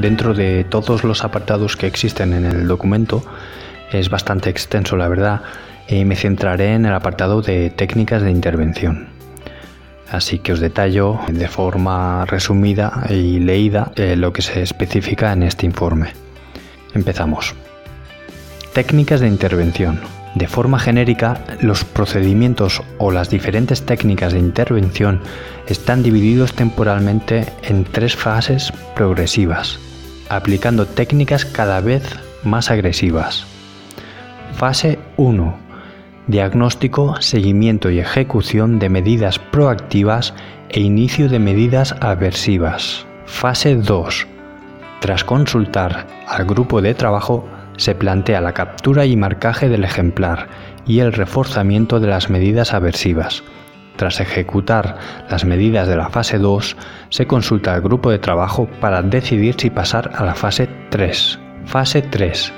Dentro 0.02 0.34
de 0.34 0.64
todos 0.64 1.04
los 1.04 1.22
apartados 1.22 1.76
que 1.76 1.86
existen 1.86 2.32
en 2.32 2.44
el 2.44 2.66
documento, 2.66 3.22
es 3.92 4.10
bastante 4.10 4.50
extenso 4.50 4.96
la 4.96 5.06
verdad, 5.06 5.42
y 5.86 6.04
me 6.04 6.16
centraré 6.16 6.74
en 6.74 6.86
el 6.86 6.92
apartado 6.92 7.40
de 7.40 7.70
técnicas 7.70 8.20
de 8.20 8.32
intervención. 8.32 9.06
Así 10.10 10.40
que 10.40 10.54
os 10.54 10.58
detallo 10.58 11.20
de 11.28 11.46
forma 11.46 12.24
resumida 12.24 13.06
y 13.10 13.38
leída 13.38 13.92
eh, 13.94 14.16
lo 14.16 14.32
que 14.32 14.42
se 14.42 14.62
especifica 14.62 15.32
en 15.32 15.44
este 15.44 15.66
informe. 15.66 16.08
Empezamos. 16.94 17.54
Técnicas 18.72 19.20
de 19.20 19.28
intervención. 19.28 20.00
De 20.34 20.48
forma 20.48 20.80
genérica, 20.80 21.44
los 21.60 21.84
procedimientos 21.84 22.82
o 22.98 23.12
las 23.12 23.30
diferentes 23.30 23.86
técnicas 23.86 24.32
de 24.32 24.40
intervención 24.40 25.20
están 25.68 26.02
divididos 26.02 26.54
temporalmente 26.54 27.46
en 27.62 27.84
tres 27.84 28.16
fases 28.16 28.72
progresivas, 28.96 29.78
aplicando 30.32 30.86
técnicas 30.86 31.44
cada 31.44 31.80
vez 31.80 32.18
más 32.42 32.70
agresivas. 32.70 33.44
Fase 34.54 34.98
1. 35.18 35.58
Diagnóstico, 36.26 37.20
seguimiento 37.20 37.90
y 37.90 37.98
ejecución 37.98 38.78
de 38.78 38.88
medidas 38.88 39.38
proactivas 39.38 40.32
e 40.70 40.80
inicio 40.80 41.28
de 41.28 41.38
medidas 41.38 41.94
aversivas. 42.00 43.06
Fase 43.26 43.76
2. 43.76 44.26
Tras 45.00 45.24
consultar 45.24 46.06
al 46.26 46.46
grupo 46.46 46.80
de 46.80 46.94
trabajo, 46.94 47.46
se 47.76 47.94
plantea 47.94 48.40
la 48.40 48.54
captura 48.54 49.04
y 49.04 49.16
marcaje 49.16 49.68
del 49.68 49.84
ejemplar 49.84 50.48
y 50.86 51.00
el 51.00 51.12
reforzamiento 51.12 52.00
de 52.00 52.06
las 52.06 52.30
medidas 52.30 52.72
aversivas 52.72 53.42
tras 53.96 54.20
ejecutar 54.20 54.96
las 55.30 55.44
medidas 55.44 55.88
de 55.88 55.96
la 55.96 56.08
fase 56.08 56.38
2, 56.38 56.76
se 57.08 57.26
consulta 57.26 57.74
al 57.74 57.82
grupo 57.82 58.10
de 58.10 58.18
trabajo 58.18 58.68
para 58.80 59.02
decidir 59.02 59.54
si 59.58 59.70
pasar 59.70 60.10
a 60.14 60.24
la 60.24 60.34
fase 60.34 60.68
3. 60.90 61.38
Fase 61.66 62.02
3. 62.02 62.52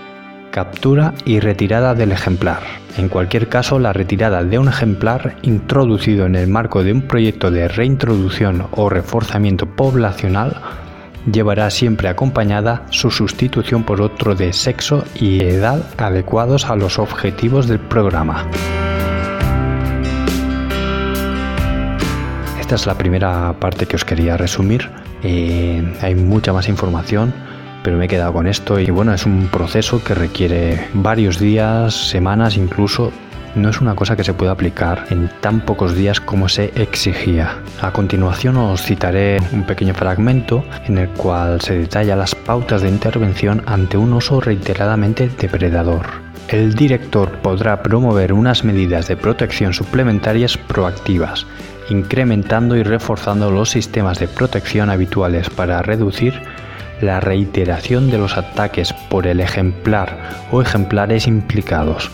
Captura 0.51 1.15
y 1.25 1.41
retirada 1.41 1.95
del 1.95 2.13
ejemplar. 2.13 2.61
En 2.97 3.09
cualquier 3.09 3.49
caso, 3.49 3.79
la 3.79 3.93
retirada 3.93 4.45
de 4.45 4.59
un 4.59 4.69
ejemplar 4.69 5.37
introducido 5.43 6.27
en 6.27 6.37
el 6.37 6.47
marco 6.47 6.85
de 6.85 6.93
un 6.93 7.03
proyecto 7.03 7.51
de 7.51 7.67
reintroducción 7.67 8.69
o 8.71 8.89
reforzamiento 8.89 9.67
poblacional 9.67 10.61
llevará 11.31 11.71
siempre 11.71 12.09
acompañada 12.09 12.87
su 12.91 13.11
sustitución 13.11 13.83
por 13.83 14.01
otro 14.01 14.35
de 14.35 14.53
sexo 14.53 15.05
y 15.15 15.43
edad 15.43 15.83
adecuados 15.99 16.67
a 16.67 16.77
los 16.77 16.99
objetivos 16.99 17.67
del 17.67 17.81
programa. 17.81 18.47
Esta 22.65 22.77
es 22.77 22.87
la 22.87 22.97
primera 22.97 23.53
parte 23.61 23.85
que 23.85 23.97
os 23.97 24.07
quería 24.07 24.39
resumir. 24.39 24.89
Eh, 25.23 25.83
hay 26.01 26.15
mucha 26.15 26.51
más 26.55 26.67
información, 26.67 27.31
pero 27.83 27.99
me 27.99 28.07
he 28.07 28.09
quedado 28.09 28.33
con 28.33 28.47
esto 28.47 28.81
y 28.81 28.91
bueno, 28.91 29.13
es 29.13 29.27
un 29.27 29.49
proceso 29.49 30.03
que 30.03 30.15
requiere 30.15 30.89
varios 30.95 31.39
días, 31.39 31.93
semanas 31.93 32.57
incluso. 32.57 33.13
No 33.55 33.69
es 33.69 33.83
una 33.83 33.95
cosa 33.95 34.17
que 34.17 34.25
se 34.25 34.33
pueda 34.33 34.53
aplicar 34.53 35.05
en 35.11 35.31
tan 35.43 35.61
pocos 35.61 35.95
días 35.95 36.23
como 36.23 36.49
se 36.49 36.73
exigía. 36.75 37.59
A 37.83 37.93
continuación 37.93 38.57
os 38.57 38.81
citaré 38.81 39.41
un 39.53 39.65
pequeño 39.65 39.93
fragmento 39.93 40.65
en 40.87 40.97
el 40.97 41.11
cual 41.11 41.61
se 41.61 41.79
detalla 41.79 42.17
las 42.17 42.35
pautas 42.35 42.81
de 42.81 42.89
intervención 42.89 43.63
ante 43.67 43.99
un 43.99 44.15
oso 44.15 44.41
reiteradamente 44.41 45.29
depredador. 45.29 46.07
El 46.49 46.75
director 46.75 47.31
podrá 47.43 47.83
promover 47.83 48.33
unas 48.33 48.65
medidas 48.65 49.07
de 49.09 49.17
protección 49.19 49.75
suplementarias 49.75 50.57
proactivas 50.57 51.47
incrementando 51.89 52.77
y 52.77 52.83
reforzando 52.83 53.51
los 53.51 53.71
sistemas 53.71 54.19
de 54.19 54.29
protección 54.29 54.91
habituales 54.91 55.51
para 55.51 55.83
reducir 55.83 56.35
la 57.01 57.21
reiteración 57.21 58.11
de 58.11 58.19
los 58.19 58.37
ataques 58.37 58.93
por 58.93 59.27
el 59.27 59.41
ejemplar 59.41 60.47
o 60.51 60.63
ejemplares 60.63 61.27
implicados. 61.27 62.11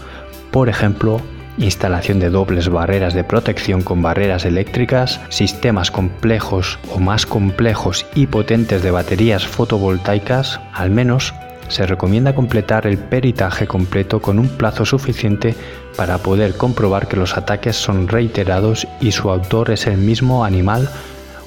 Por 0.50 0.68
ejemplo, 0.68 1.20
instalación 1.58 2.18
de 2.18 2.30
dobles 2.30 2.68
barreras 2.68 3.14
de 3.14 3.24
protección 3.24 3.82
con 3.82 4.02
barreras 4.02 4.44
eléctricas, 4.44 5.20
sistemas 5.28 5.90
complejos 5.90 6.78
o 6.94 6.98
más 6.98 7.26
complejos 7.26 8.06
y 8.14 8.26
potentes 8.26 8.82
de 8.82 8.90
baterías 8.90 9.46
fotovoltaicas, 9.46 10.60
al 10.72 10.90
menos 10.90 11.34
se 11.70 11.86
recomienda 11.86 12.34
completar 12.34 12.86
el 12.86 12.98
peritaje 12.98 13.66
completo 13.66 14.20
con 14.20 14.38
un 14.38 14.48
plazo 14.48 14.84
suficiente 14.84 15.54
para 15.96 16.18
poder 16.18 16.56
comprobar 16.56 17.08
que 17.08 17.16
los 17.16 17.36
ataques 17.36 17.76
son 17.76 18.08
reiterados 18.08 18.86
y 19.00 19.12
su 19.12 19.30
autor 19.30 19.70
es 19.70 19.86
el 19.86 19.96
mismo 19.96 20.44
animal 20.44 20.90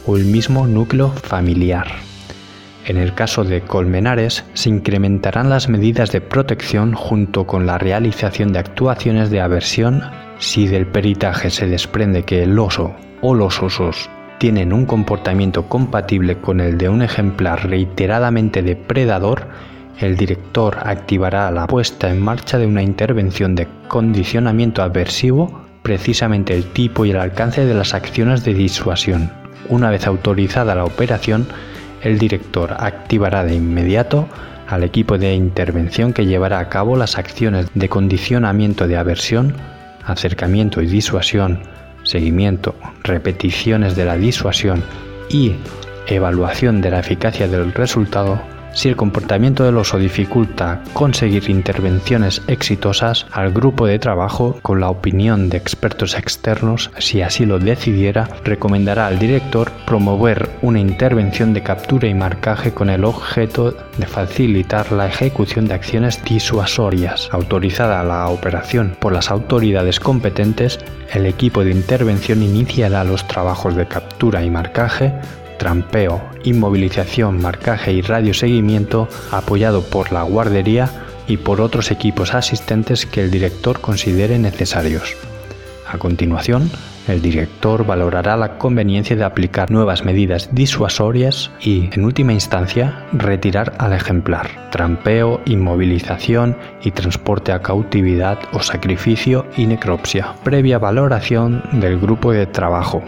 o 0.08 0.18
el 0.18 0.26
mismo 0.26 0.66
núcleo 0.66 1.10
familiar. 1.12 1.88
En 2.86 2.98
el 2.98 3.14
caso 3.14 3.44
de 3.44 3.62
colmenares, 3.62 4.44
se 4.54 4.70
incrementarán 4.70 5.50
las 5.50 5.70
medidas 5.70 6.12
de 6.12 6.20
protección 6.20 6.94
junto 6.94 7.46
con 7.46 7.66
la 7.66 7.78
realización 7.78 8.52
de 8.52 8.60
actuaciones 8.60 9.30
de 9.30 9.40
aversión 9.40 10.02
si 10.40 10.68
del 10.68 10.88
peritaje 10.88 11.50
se 11.50 11.68
desprende 11.68 12.24
que 12.24 12.44
el 12.44 12.60
oso 12.60 12.94
o 13.22 13.34
los 13.34 13.62
osos 13.62 14.10
tienen 14.38 14.74
un 14.74 14.86
comportamiento 14.86 15.70
compatible 15.70 16.38
con 16.40 16.60
el 16.60 16.78
de 16.78 16.90
un 16.90 17.02
ejemplar 17.02 17.66
reiteradamente 17.70 18.62
depredador, 18.62 19.48
el 20.00 20.18
director 20.18 20.78
activará 20.84 21.52
la 21.52 21.68
puesta 21.68 22.10
en 22.10 22.22
marcha 22.22 22.58
de 22.58 22.66
una 22.66 22.82
intervención 22.82 23.56
de 23.56 23.68
condicionamiento 23.88 24.82
aversivo, 24.82 25.66
precisamente 25.82 26.54
el 26.54 26.66
tipo 26.66 27.06
y 27.06 27.12
el 27.12 27.18
alcance 27.18 27.66
de 27.66 27.74
las 27.74 27.94
acciones 27.94 28.44
de 28.44 28.54
disuasión. 28.54 29.32
Una 29.70 29.90
vez 29.92 30.08
autorizada 30.08 30.76
la 30.76 30.86
operación, 30.86 31.48
el 32.02 32.18
director 32.18 32.76
activará 32.78 33.44
de 33.44 33.56
inmediato 33.56 34.28
al 34.68 34.84
equipo 34.84 35.18
de 35.18 35.36
intervención 35.36 36.14
que 36.14 36.26
llevará 36.26 36.60
a 36.60 36.70
cabo 36.70 36.96
las 36.96 37.18
acciones 37.18 37.68
de 37.74 37.90
condicionamiento 37.90 38.88
de 38.88 38.98
aversión, 38.98 39.56
acercamiento 40.06 40.82
y 40.82 40.88
disuasión, 40.88 41.60
seguimiento, 42.04 42.76
repeticiones 43.04 43.96
de 43.96 44.06
la 44.06 44.18
disuasión 44.18 44.84
y 45.30 45.56
evaluación 46.08 46.82
de 46.82 46.92
la 46.92 47.00
eficacia 47.00 47.48
del 47.48 47.74
resultado 47.74 48.42
si 48.74 48.90
el 48.90 48.96
comportamiento 48.96 49.64
del 49.64 49.78
oso 49.78 49.98
dificulta 49.98 50.82
conseguir 50.94 51.50
intervenciones 51.50 52.42
exitosas, 52.48 53.26
al 53.32 53.52
grupo 53.52 53.86
de 53.86 54.00
trabajo, 54.00 54.58
con 54.62 54.80
la 54.80 54.90
opinión 54.90 55.50
de 55.50 55.58
expertos 55.58 56.16
externos, 56.16 56.92
si 56.98 57.22
así 57.22 57.46
lo 57.46 57.60
decidiera, 57.60 58.28
recomendará 58.44 59.08
al 59.08 59.20
director 59.20 59.72
promover 59.86 60.50
una 60.62 60.80
intervención 60.80 61.54
de 61.54 61.64
captura 61.64 62.08
y 62.08 62.14
marcaje 62.14 62.74
con 62.74 62.90
el 62.90 63.06
objeto 63.06 63.76
de 63.98 64.06
facilitar 64.08 64.92
la 64.92 65.08
ejecución 65.08 65.68
de 65.68 65.76
acciones 65.76 66.24
disuasorias. 66.24 67.30
Autorizada 67.32 68.04
la 68.04 68.28
operación 68.28 68.96
por 69.00 69.14
las 69.14 69.30
autoridades 69.30 70.00
competentes, 70.00 70.80
el 71.14 71.26
equipo 71.26 71.64
de 71.64 71.72
intervención 71.72 72.42
iniciará 72.42 73.04
los 73.04 73.28
trabajos 73.28 73.76
de 73.76 73.88
captura 73.88 74.44
y 74.44 74.50
marcaje 74.50 75.14
trampeo, 75.63 76.21
inmovilización, 76.43 77.41
marcaje 77.41 77.93
y 77.93 78.02
radioseguimiento 78.02 79.08
apoyado 79.32 79.82
por 79.82 80.12
la 80.12 80.23
guardería 80.23 80.89
y 81.26 81.38
por 81.38 81.62
otros 81.62 81.89
equipos 81.89 82.34
asistentes 82.34 83.06
que 83.06 83.21
el 83.21 83.32
director 83.32 83.80
considere 83.80 84.38
necesarios. 84.39 85.15
A 85.88 85.97
continuación, 85.99 86.69
el 87.08 87.21
director 87.21 87.86
valorará 87.86 88.36
la 88.36 88.58
conveniencia 88.58 89.15
de 89.15 89.23
aplicar 89.23 89.71
nuevas 89.71 90.04
medidas 90.04 90.49
disuasorias 90.52 91.49
y, 91.62 91.88
en 91.93 92.04
última 92.04 92.34
instancia, 92.34 93.06
retirar 93.13 93.71
al 93.78 93.93
ejemplar. 93.93 94.69
Trampeo, 94.69 95.39
inmovilización 95.45 96.58
y 96.84 96.91
transporte 96.91 97.54
a 97.54 97.62
cautividad 97.62 98.38
o 98.52 98.62
sacrificio 98.62 99.45
y 99.56 99.65
necropsia, 99.65 100.34
previa 100.43 100.78
valoración 100.78 101.63
del 101.71 102.02
grupo 102.02 102.34
de 102.34 102.47
trabajo. 102.47 103.02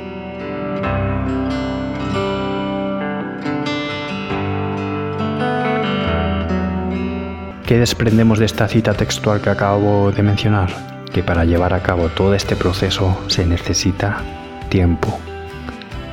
¿Qué 7.66 7.80
desprendemos 7.80 8.40
de 8.40 8.46
esta 8.46 8.68
cita 8.68 8.94
textual 8.94 9.42
que 9.42 9.50
acabo 9.50 10.12
de 10.12 10.24
mencionar? 10.24 10.96
que 11.16 11.24
para 11.24 11.46
llevar 11.46 11.74
a 11.74 11.82
cabo 11.82 12.10
todo 12.10 12.36
este 12.36 12.58
proceso 12.58 13.18
se 13.28 13.46
necesita 13.46 14.18
tiempo, 14.68 15.18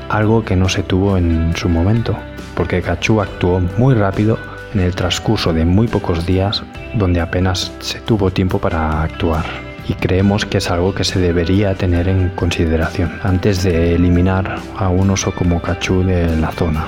algo 0.09 0.45
que 0.45 0.55
no 0.55 0.69
se 0.69 0.85
tuvo 0.85 1.17
en 1.17 1.57
su 1.57 1.69
momento, 1.69 2.17
porque 2.55 2.83
Cachú 2.83 3.21
actuó 3.21 3.59
muy 3.79 3.97
rápido 3.97 4.39
en 4.73 4.79
el 4.79 4.95
transcurso 4.95 5.53
de 5.53 5.65
muy 5.65 5.89
pocos 5.89 6.25
días 6.25 6.63
donde 6.95 7.21
apenas 7.21 7.73
se 7.81 7.99
tuvo 7.99 8.31
tiempo 8.31 8.61
para 8.61 9.03
actuar. 9.03 9.45
Y 9.89 9.95
creemos 9.95 10.47
que 10.47 10.59
es 10.59 10.71
algo 10.71 10.95
que 10.95 11.03
se 11.03 11.19
debería 11.19 11.75
tener 11.75 12.07
en 12.07 12.29
consideración 12.29 13.19
antes 13.25 13.65
de 13.65 13.97
eliminar 13.97 14.61
a 14.77 14.89
un 14.89 15.11
oso 15.11 15.35
como 15.35 15.61
Cachú 15.61 16.05
de 16.05 16.37
la 16.37 16.53
zona. 16.53 16.87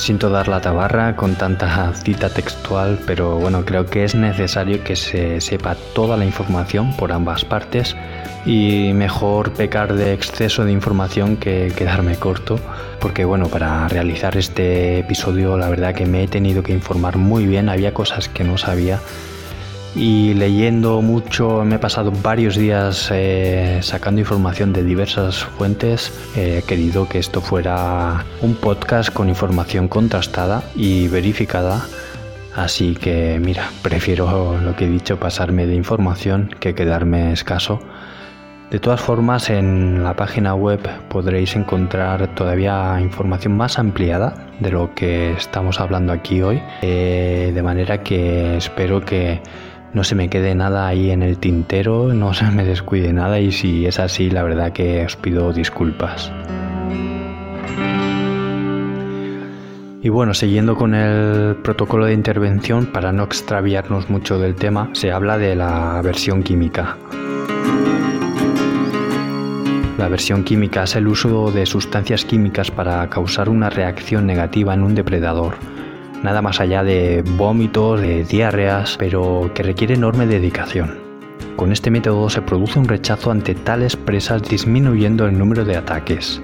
Siento 0.00 0.30
dar 0.30 0.48
la 0.48 0.62
tabarra 0.62 1.14
con 1.14 1.34
tanta 1.34 1.92
cita 1.92 2.30
textual, 2.30 2.98
pero 3.06 3.36
bueno, 3.36 3.66
creo 3.66 3.84
que 3.84 4.02
es 4.02 4.14
necesario 4.14 4.82
que 4.82 4.96
se 4.96 5.42
sepa 5.42 5.76
toda 5.94 6.16
la 6.16 6.24
información 6.24 6.96
por 6.96 7.12
ambas 7.12 7.44
partes 7.44 7.94
y 8.46 8.92
mejor 8.94 9.52
pecar 9.52 9.92
de 9.92 10.14
exceso 10.14 10.64
de 10.64 10.72
información 10.72 11.36
que 11.36 11.70
quedarme 11.76 12.16
corto, 12.16 12.58
porque 12.98 13.26
bueno, 13.26 13.48
para 13.48 13.88
realizar 13.88 14.38
este 14.38 15.00
episodio 15.00 15.58
la 15.58 15.68
verdad 15.68 15.94
que 15.94 16.06
me 16.06 16.24
he 16.24 16.28
tenido 16.28 16.62
que 16.62 16.72
informar 16.72 17.18
muy 17.18 17.44
bien, 17.44 17.68
había 17.68 17.92
cosas 17.92 18.30
que 18.30 18.42
no 18.42 18.56
sabía 18.56 19.00
y 19.94 20.34
leyendo 20.34 21.02
mucho 21.02 21.64
me 21.64 21.76
he 21.76 21.78
pasado 21.78 22.12
varios 22.22 22.56
días 22.56 23.10
eh, 23.12 23.80
sacando 23.82 24.20
información 24.20 24.72
de 24.72 24.84
diversas 24.84 25.44
fuentes. 25.44 26.12
He 26.36 26.62
querido 26.62 27.08
que 27.08 27.18
esto 27.18 27.40
fuera 27.40 28.24
un 28.40 28.54
podcast 28.54 29.12
con 29.12 29.28
información 29.28 29.88
contrastada 29.88 30.62
y 30.74 31.08
verificada. 31.08 31.84
Así 32.54 32.94
que 32.94 33.40
mira, 33.40 33.70
prefiero 33.82 34.58
lo 34.58 34.76
que 34.76 34.84
he 34.84 34.88
dicho, 34.88 35.18
pasarme 35.18 35.66
de 35.66 35.74
información 35.74 36.50
que 36.60 36.74
quedarme 36.74 37.32
escaso. 37.32 37.80
De 38.70 38.78
todas 38.78 39.00
formas, 39.00 39.50
en 39.50 40.04
la 40.04 40.14
página 40.14 40.54
web 40.54 40.80
podréis 41.08 41.56
encontrar 41.56 42.36
todavía 42.36 43.00
información 43.00 43.56
más 43.56 43.80
ampliada 43.80 44.46
de 44.60 44.70
lo 44.70 44.94
que 44.94 45.32
estamos 45.32 45.80
hablando 45.80 46.12
aquí 46.12 46.40
hoy, 46.40 46.62
eh, 46.80 47.50
de 47.52 47.62
manera 47.64 48.04
que 48.04 48.56
espero 48.56 49.04
que 49.04 49.40
no 49.92 50.04
se 50.04 50.14
me 50.14 50.28
quede 50.28 50.54
nada 50.54 50.86
ahí 50.86 51.10
en 51.10 51.22
el 51.22 51.38
tintero, 51.38 52.14
no 52.14 52.32
se 52.34 52.50
me 52.50 52.64
descuide 52.64 53.12
nada 53.12 53.40
y 53.40 53.50
si 53.50 53.86
es 53.86 53.98
así, 53.98 54.30
la 54.30 54.42
verdad 54.42 54.72
que 54.72 55.04
os 55.04 55.16
pido 55.16 55.52
disculpas. 55.52 56.32
Y 60.02 60.08
bueno, 60.08 60.32
siguiendo 60.32 60.76
con 60.76 60.94
el 60.94 61.56
protocolo 61.56 62.06
de 62.06 62.14
intervención, 62.14 62.86
para 62.86 63.12
no 63.12 63.24
extraviarnos 63.24 64.08
mucho 64.08 64.38
del 64.38 64.54
tema, 64.54 64.88
se 64.92 65.12
habla 65.12 65.36
de 65.36 65.54
la 65.54 66.00
versión 66.02 66.42
química. 66.42 66.96
La 69.98 70.08
versión 70.08 70.44
química 70.44 70.84
es 70.84 70.96
el 70.96 71.06
uso 71.06 71.50
de 71.50 71.66
sustancias 71.66 72.24
químicas 72.24 72.70
para 72.70 73.06
causar 73.10 73.50
una 73.50 73.68
reacción 73.68 74.24
negativa 74.24 74.72
en 74.72 74.84
un 74.84 74.94
depredador 74.94 75.56
nada 76.22 76.42
más 76.42 76.60
allá 76.60 76.82
de 76.84 77.22
vómitos, 77.36 78.00
de 78.00 78.24
diarreas, 78.24 78.96
pero 78.98 79.50
que 79.54 79.62
requiere 79.62 79.94
enorme 79.94 80.26
dedicación. 80.26 80.98
Con 81.56 81.72
este 81.72 81.90
método 81.90 82.30
se 82.30 82.42
produce 82.42 82.78
un 82.78 82.88
rechazo 82.88 83.30
ante 83.30 83.54
tales 83.54 83.96
presas 83.96 84.42
disminuyendo 84.42 85.26
el 85.26 85.38
número 85.38 85.64
de 85.64 85.76
ataques. 85.76 86.40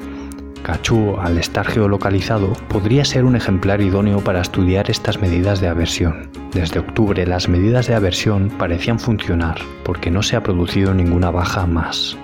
Cachú, 0.63 1.17
al 1.21 1.39
estar 1.39 1.67
geolocalizado, 1.67 2.53
podría 2.69 3.05
ser 3.05 3.25
un 3.25 3.37
ejemplar 3.37 3.81
idóneo 3.81 4.19
para 4.21 4.41
estudiar 4.41 4.91
estas 4.91 5.21
medidas 5.21 5.61
de 5.61 5.69
aversión. 5.69 6.29
Desde 6.53 6.81
octubre 6.81 7.27
las 7.27 7.49
medidas 7.49 7.87
de 7.87 7.95
aversión 7.95 8.51
parecían 8.59 8.99
funcionar 8.99 9.59
porque 9.85 10.11
no 10.11 10.23
se 10.23 10.37
ha 10.37 10.43
producido 10.43 10.93
ninguna 10.93 11.31
baja 11.31 11.67
más. 11.67 12.19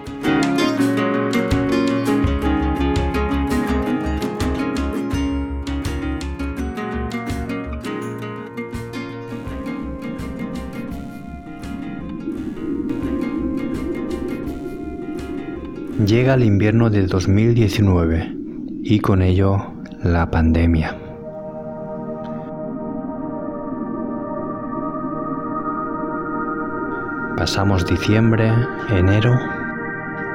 Llega 16.06 16.34
el 16.34 16.42
invierno 16.42 16.90
del 16.90 17.06
2019 17.06 18.34
y 18.82 18.98
con 18.98 19.22
ello 19.22 19.56
la 20.02 20.28
pandemia. 20.28 20.96
Pasamos 27.36 27.86
diciembre, 27.86 28.52
enero, 28.90 29.38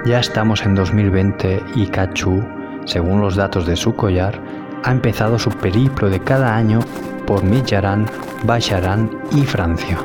ya 0.06 0.22
estamos 0.22 0.66
en 0.66 0.74
2020 0.74 1.62
y 1.76 1.88
Cachu, 1.88 2.42
según 2.86 3.20
los 3.20 3.36
datos 3.36 3.66
de 3.66 3.76
su 3.76 3.94
collar, 3.94 4.42
ha 4.86 4.92
empezado 4.92 5.38
su 5.38 5.50
periplo 5.50 6.10
de 6.10 6.22
cada 6.22 6.56
año 6.56 6.80
por 7.26 7.44
Millarán, 7.44 8.06
Bacharán 8.46 9.10
y 9.32 9.42
Francia. 9.42 9.98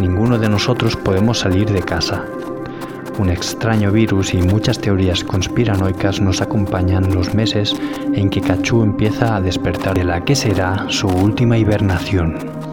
Ninguno 0.00 0.38
de 0.38 0.48
nosotros 0.48 0.96
podemos 0.96 1.38
salir 1.38 1.70
de 1.70 1.82
casa, 1.82 2.24
un 3.18 3.30
extraño 3.30 3.90
virus 3.90 4.34
y 4.34 4.38
muchas 4.38 4.78
teorías 4.78 5.24
conspiranoicas 5.24 6.20
nos 6.20 6.40
acompañan 6.40 7.12
los 7.14 7.34
meses 7.34 7.74
en 8.14 8.30
que 8.30 8.40
Cachú 8.40 8.82
empieza 8.82 9.36
a 9.36 9.40
despertar 9.40 9.96
de 9.96 10.04
la 10.04 10.24
que 10.24 10.34
será 10.34 10.86
su 10.88 11.08
última 11.08 11.58
hibernación. 11.58 12.67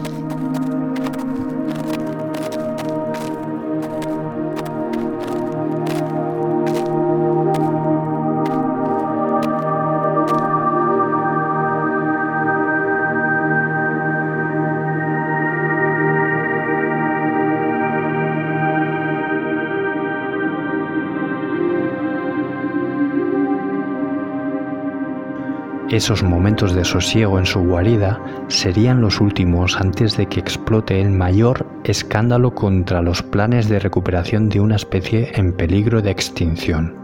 Esos 25.96 26.22
momentos 26.22 26.74
de 26.74 26.84
sosiego 26.84 27.38
en 27.38 27.46
su 27.46 27.58
guarida 27.60 28.20
serían 28.48 29.00
los 29.00 29.18
últimos 29.18 29.80
antes 29.80 30.14
de 30.18 30.26
que 30.26 30.40
explote 30.40 31.00
el 31.00 31.10
mayor 31.10 31.66
escándalo 31.84 32.54
contra 32.54 33.00
los 33.00 33.22
planes 33.22 33.70
de 33.70 33.78
recuperación 33.78 34.50
de 34.50 34.60
una 34.60 34.76
especie 34.76 35.32
en 35.36 35.54
peligro 35.54 36.02
de 36.02 36.10
extinción. 36.10 36.94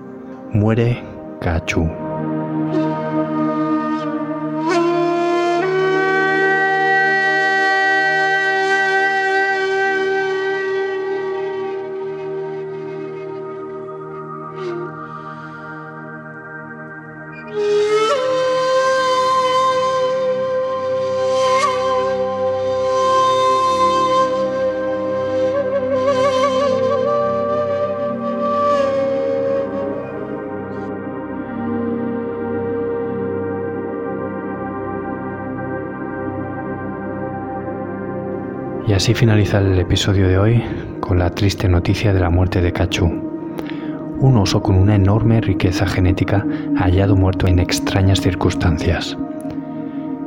Muere 0.52 1.02
Cachú. 1.40 2.01
Así 39.02 39.14
finaliza 39.14 39.58
el 39.58 39.76
episodio 39.80 40.28
de 40.28 40.38
hoy 40.38 40.62
con 41.00 41.18
la 41.18 41.28
triste 41.30 41.68
noticia 41.68 42.12
de 42.12 42.20
la 42.20 42.30
muerte 42.30 42.60
de 42.60 42.72
Cachu. 42.72 43.06
un 43.06 44.36
oso 44.36 44.62
con 44.62 44.76
una 44.76 44.94
enorme 44.94 45.40
riqueza 45.40 45.88
genética 45.88 46.46
hallado 46.76 47.16
muerto 47.16 47.48
en 47.48 47.58
extrañas 47.58 48.20
circunstancias. 48.20 49.18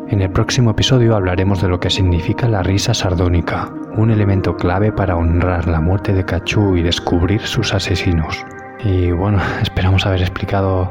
En 0.09 0.21
el 0.21 0.29
próximo 0.29 0.71
episodio 0.71 1.15
hablaremos 1.15 1.61
de 1.61 1.69
lo 1.69 1.79
que 1.79 1.89
significa 1.89 2.49
la 2.49 2.63
risa 2.63 2.93
sardónica, 2.93 3.71
un 3.95 4.11
elemento 4.11 4.57
clave 4.57 4.91
para 4.91 5.15
honrar 5.15 5.69
la 5.69 5.79
muerte 5.79 6.11
de 6.11 6.25
Cachú 6.25 6.75
y 6.75 6.81
descubrir 6.81 7.39
sus 7.43 7.73
asesinos. 7.73 8.45
Y 8.83 9.09
bueno, 9.11 9.39
esperamos 9.61 10.05
haber 10.05 10.19
explicado 10.19 10.89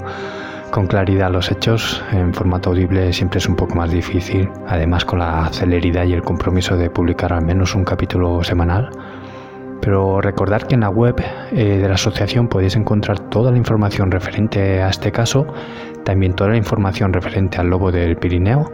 con 0.75 0.87
claridad 0.89 1.31
los 1.31 1.53
hechos. 1.53 2.03
En 2.11 2.35
formato 2.35 2.71
audible 2.71 3.13
siempre 3.13 3.39
es 3.39 3.49
un 3.49 3.55
poco 3.55 3.77
más 3.77 3.93
difícil, 3.93 4.49
además 4.67 5.05
con 5.05 5.21
la 5.21 5.49
celeridad 5.53 6.05
y 6.05 6.15
el 6.15 6.23
compromiso 6.23 6.77
de 6.77 6.91
publicar 6.91 7.33
al 7.33 7.45
menos 7.45 7.77
un 7.77 7.85
capítulo 7.85 8.43
semanal. 8.43 8.91
Pero 9.81 10.21
recordad 10.21 10.63
que 10.63 10.75
en 10.75 10.81
la 10.81 10.91
web 10.91 11.15
eh, 11.53 11.79
de 11.79 11.89
la 11.89 11.95
asociación 11.95 12.49
podéis 12.49 12.75
encontrar 12.75 13.21
toda 13.31 13.53
la 13.53 13.57
información 13.57 14.11
referente 14.11 14.83
a 14.83 14.89
este 14.89 15.13
caso, 15.13 15.47
también 16.05 16.35
toda 16.35 16.51
la 16.51 16.57
información 16.57 17.13
referente 17.13 17.59
al 17.59 17.69
lobo 17.69 17.93
del 17.93 18.17
Pirineo 18.17 18.69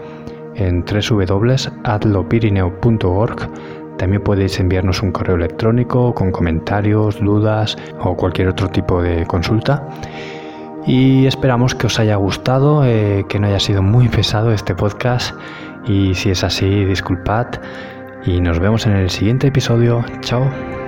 en 0.55 0.83
www.adlopirineo.org. 0.83 3.51
También 3.99 4.23
podéis 4.23 4.59
enviarnos 4.59 5.03
un 5.03 5.13
correo 5.13 5.37
electrónico 5.37 6.15
con 6.15 6.33
comentarios, 6.33 7.21
dudas 7.21 7.77
o 8.01 8.17
cualquier 8.17 8.49
otro 8.49 8.69
tipo 8.69 9.03
de 9.03 9.27
consulta. 9.27 9.87
Y 10.87 11.27
esperamos 11.27 11.75
que 11.75 11.87
os 11.87 11.99
haya 11.99 12.17
gustado, 12.17 12.85
eh, 12.85 13.25
que 13.29 13.39
no 13.39 13.47
haya 13.47 13.61
sido 13.61 13.83
muy 13.83 14.09
pesado 14.09 14.53
este 14.53 14.75
podcast. 14.75 15.35
Y 15.87 16.15
si 16.15 16.31
es 16.31 16.45
así, 16.45 16.85
disculpad. 16.85 17.47
Y 18.25 18.41
nos 18.41 18.59
vemos 18.59 18.87
en 18.87 18.93
el 18.93 19.11
siguiente 19.11 19.49
episodio. 19.49 20.05
Chao. 20.21 20.80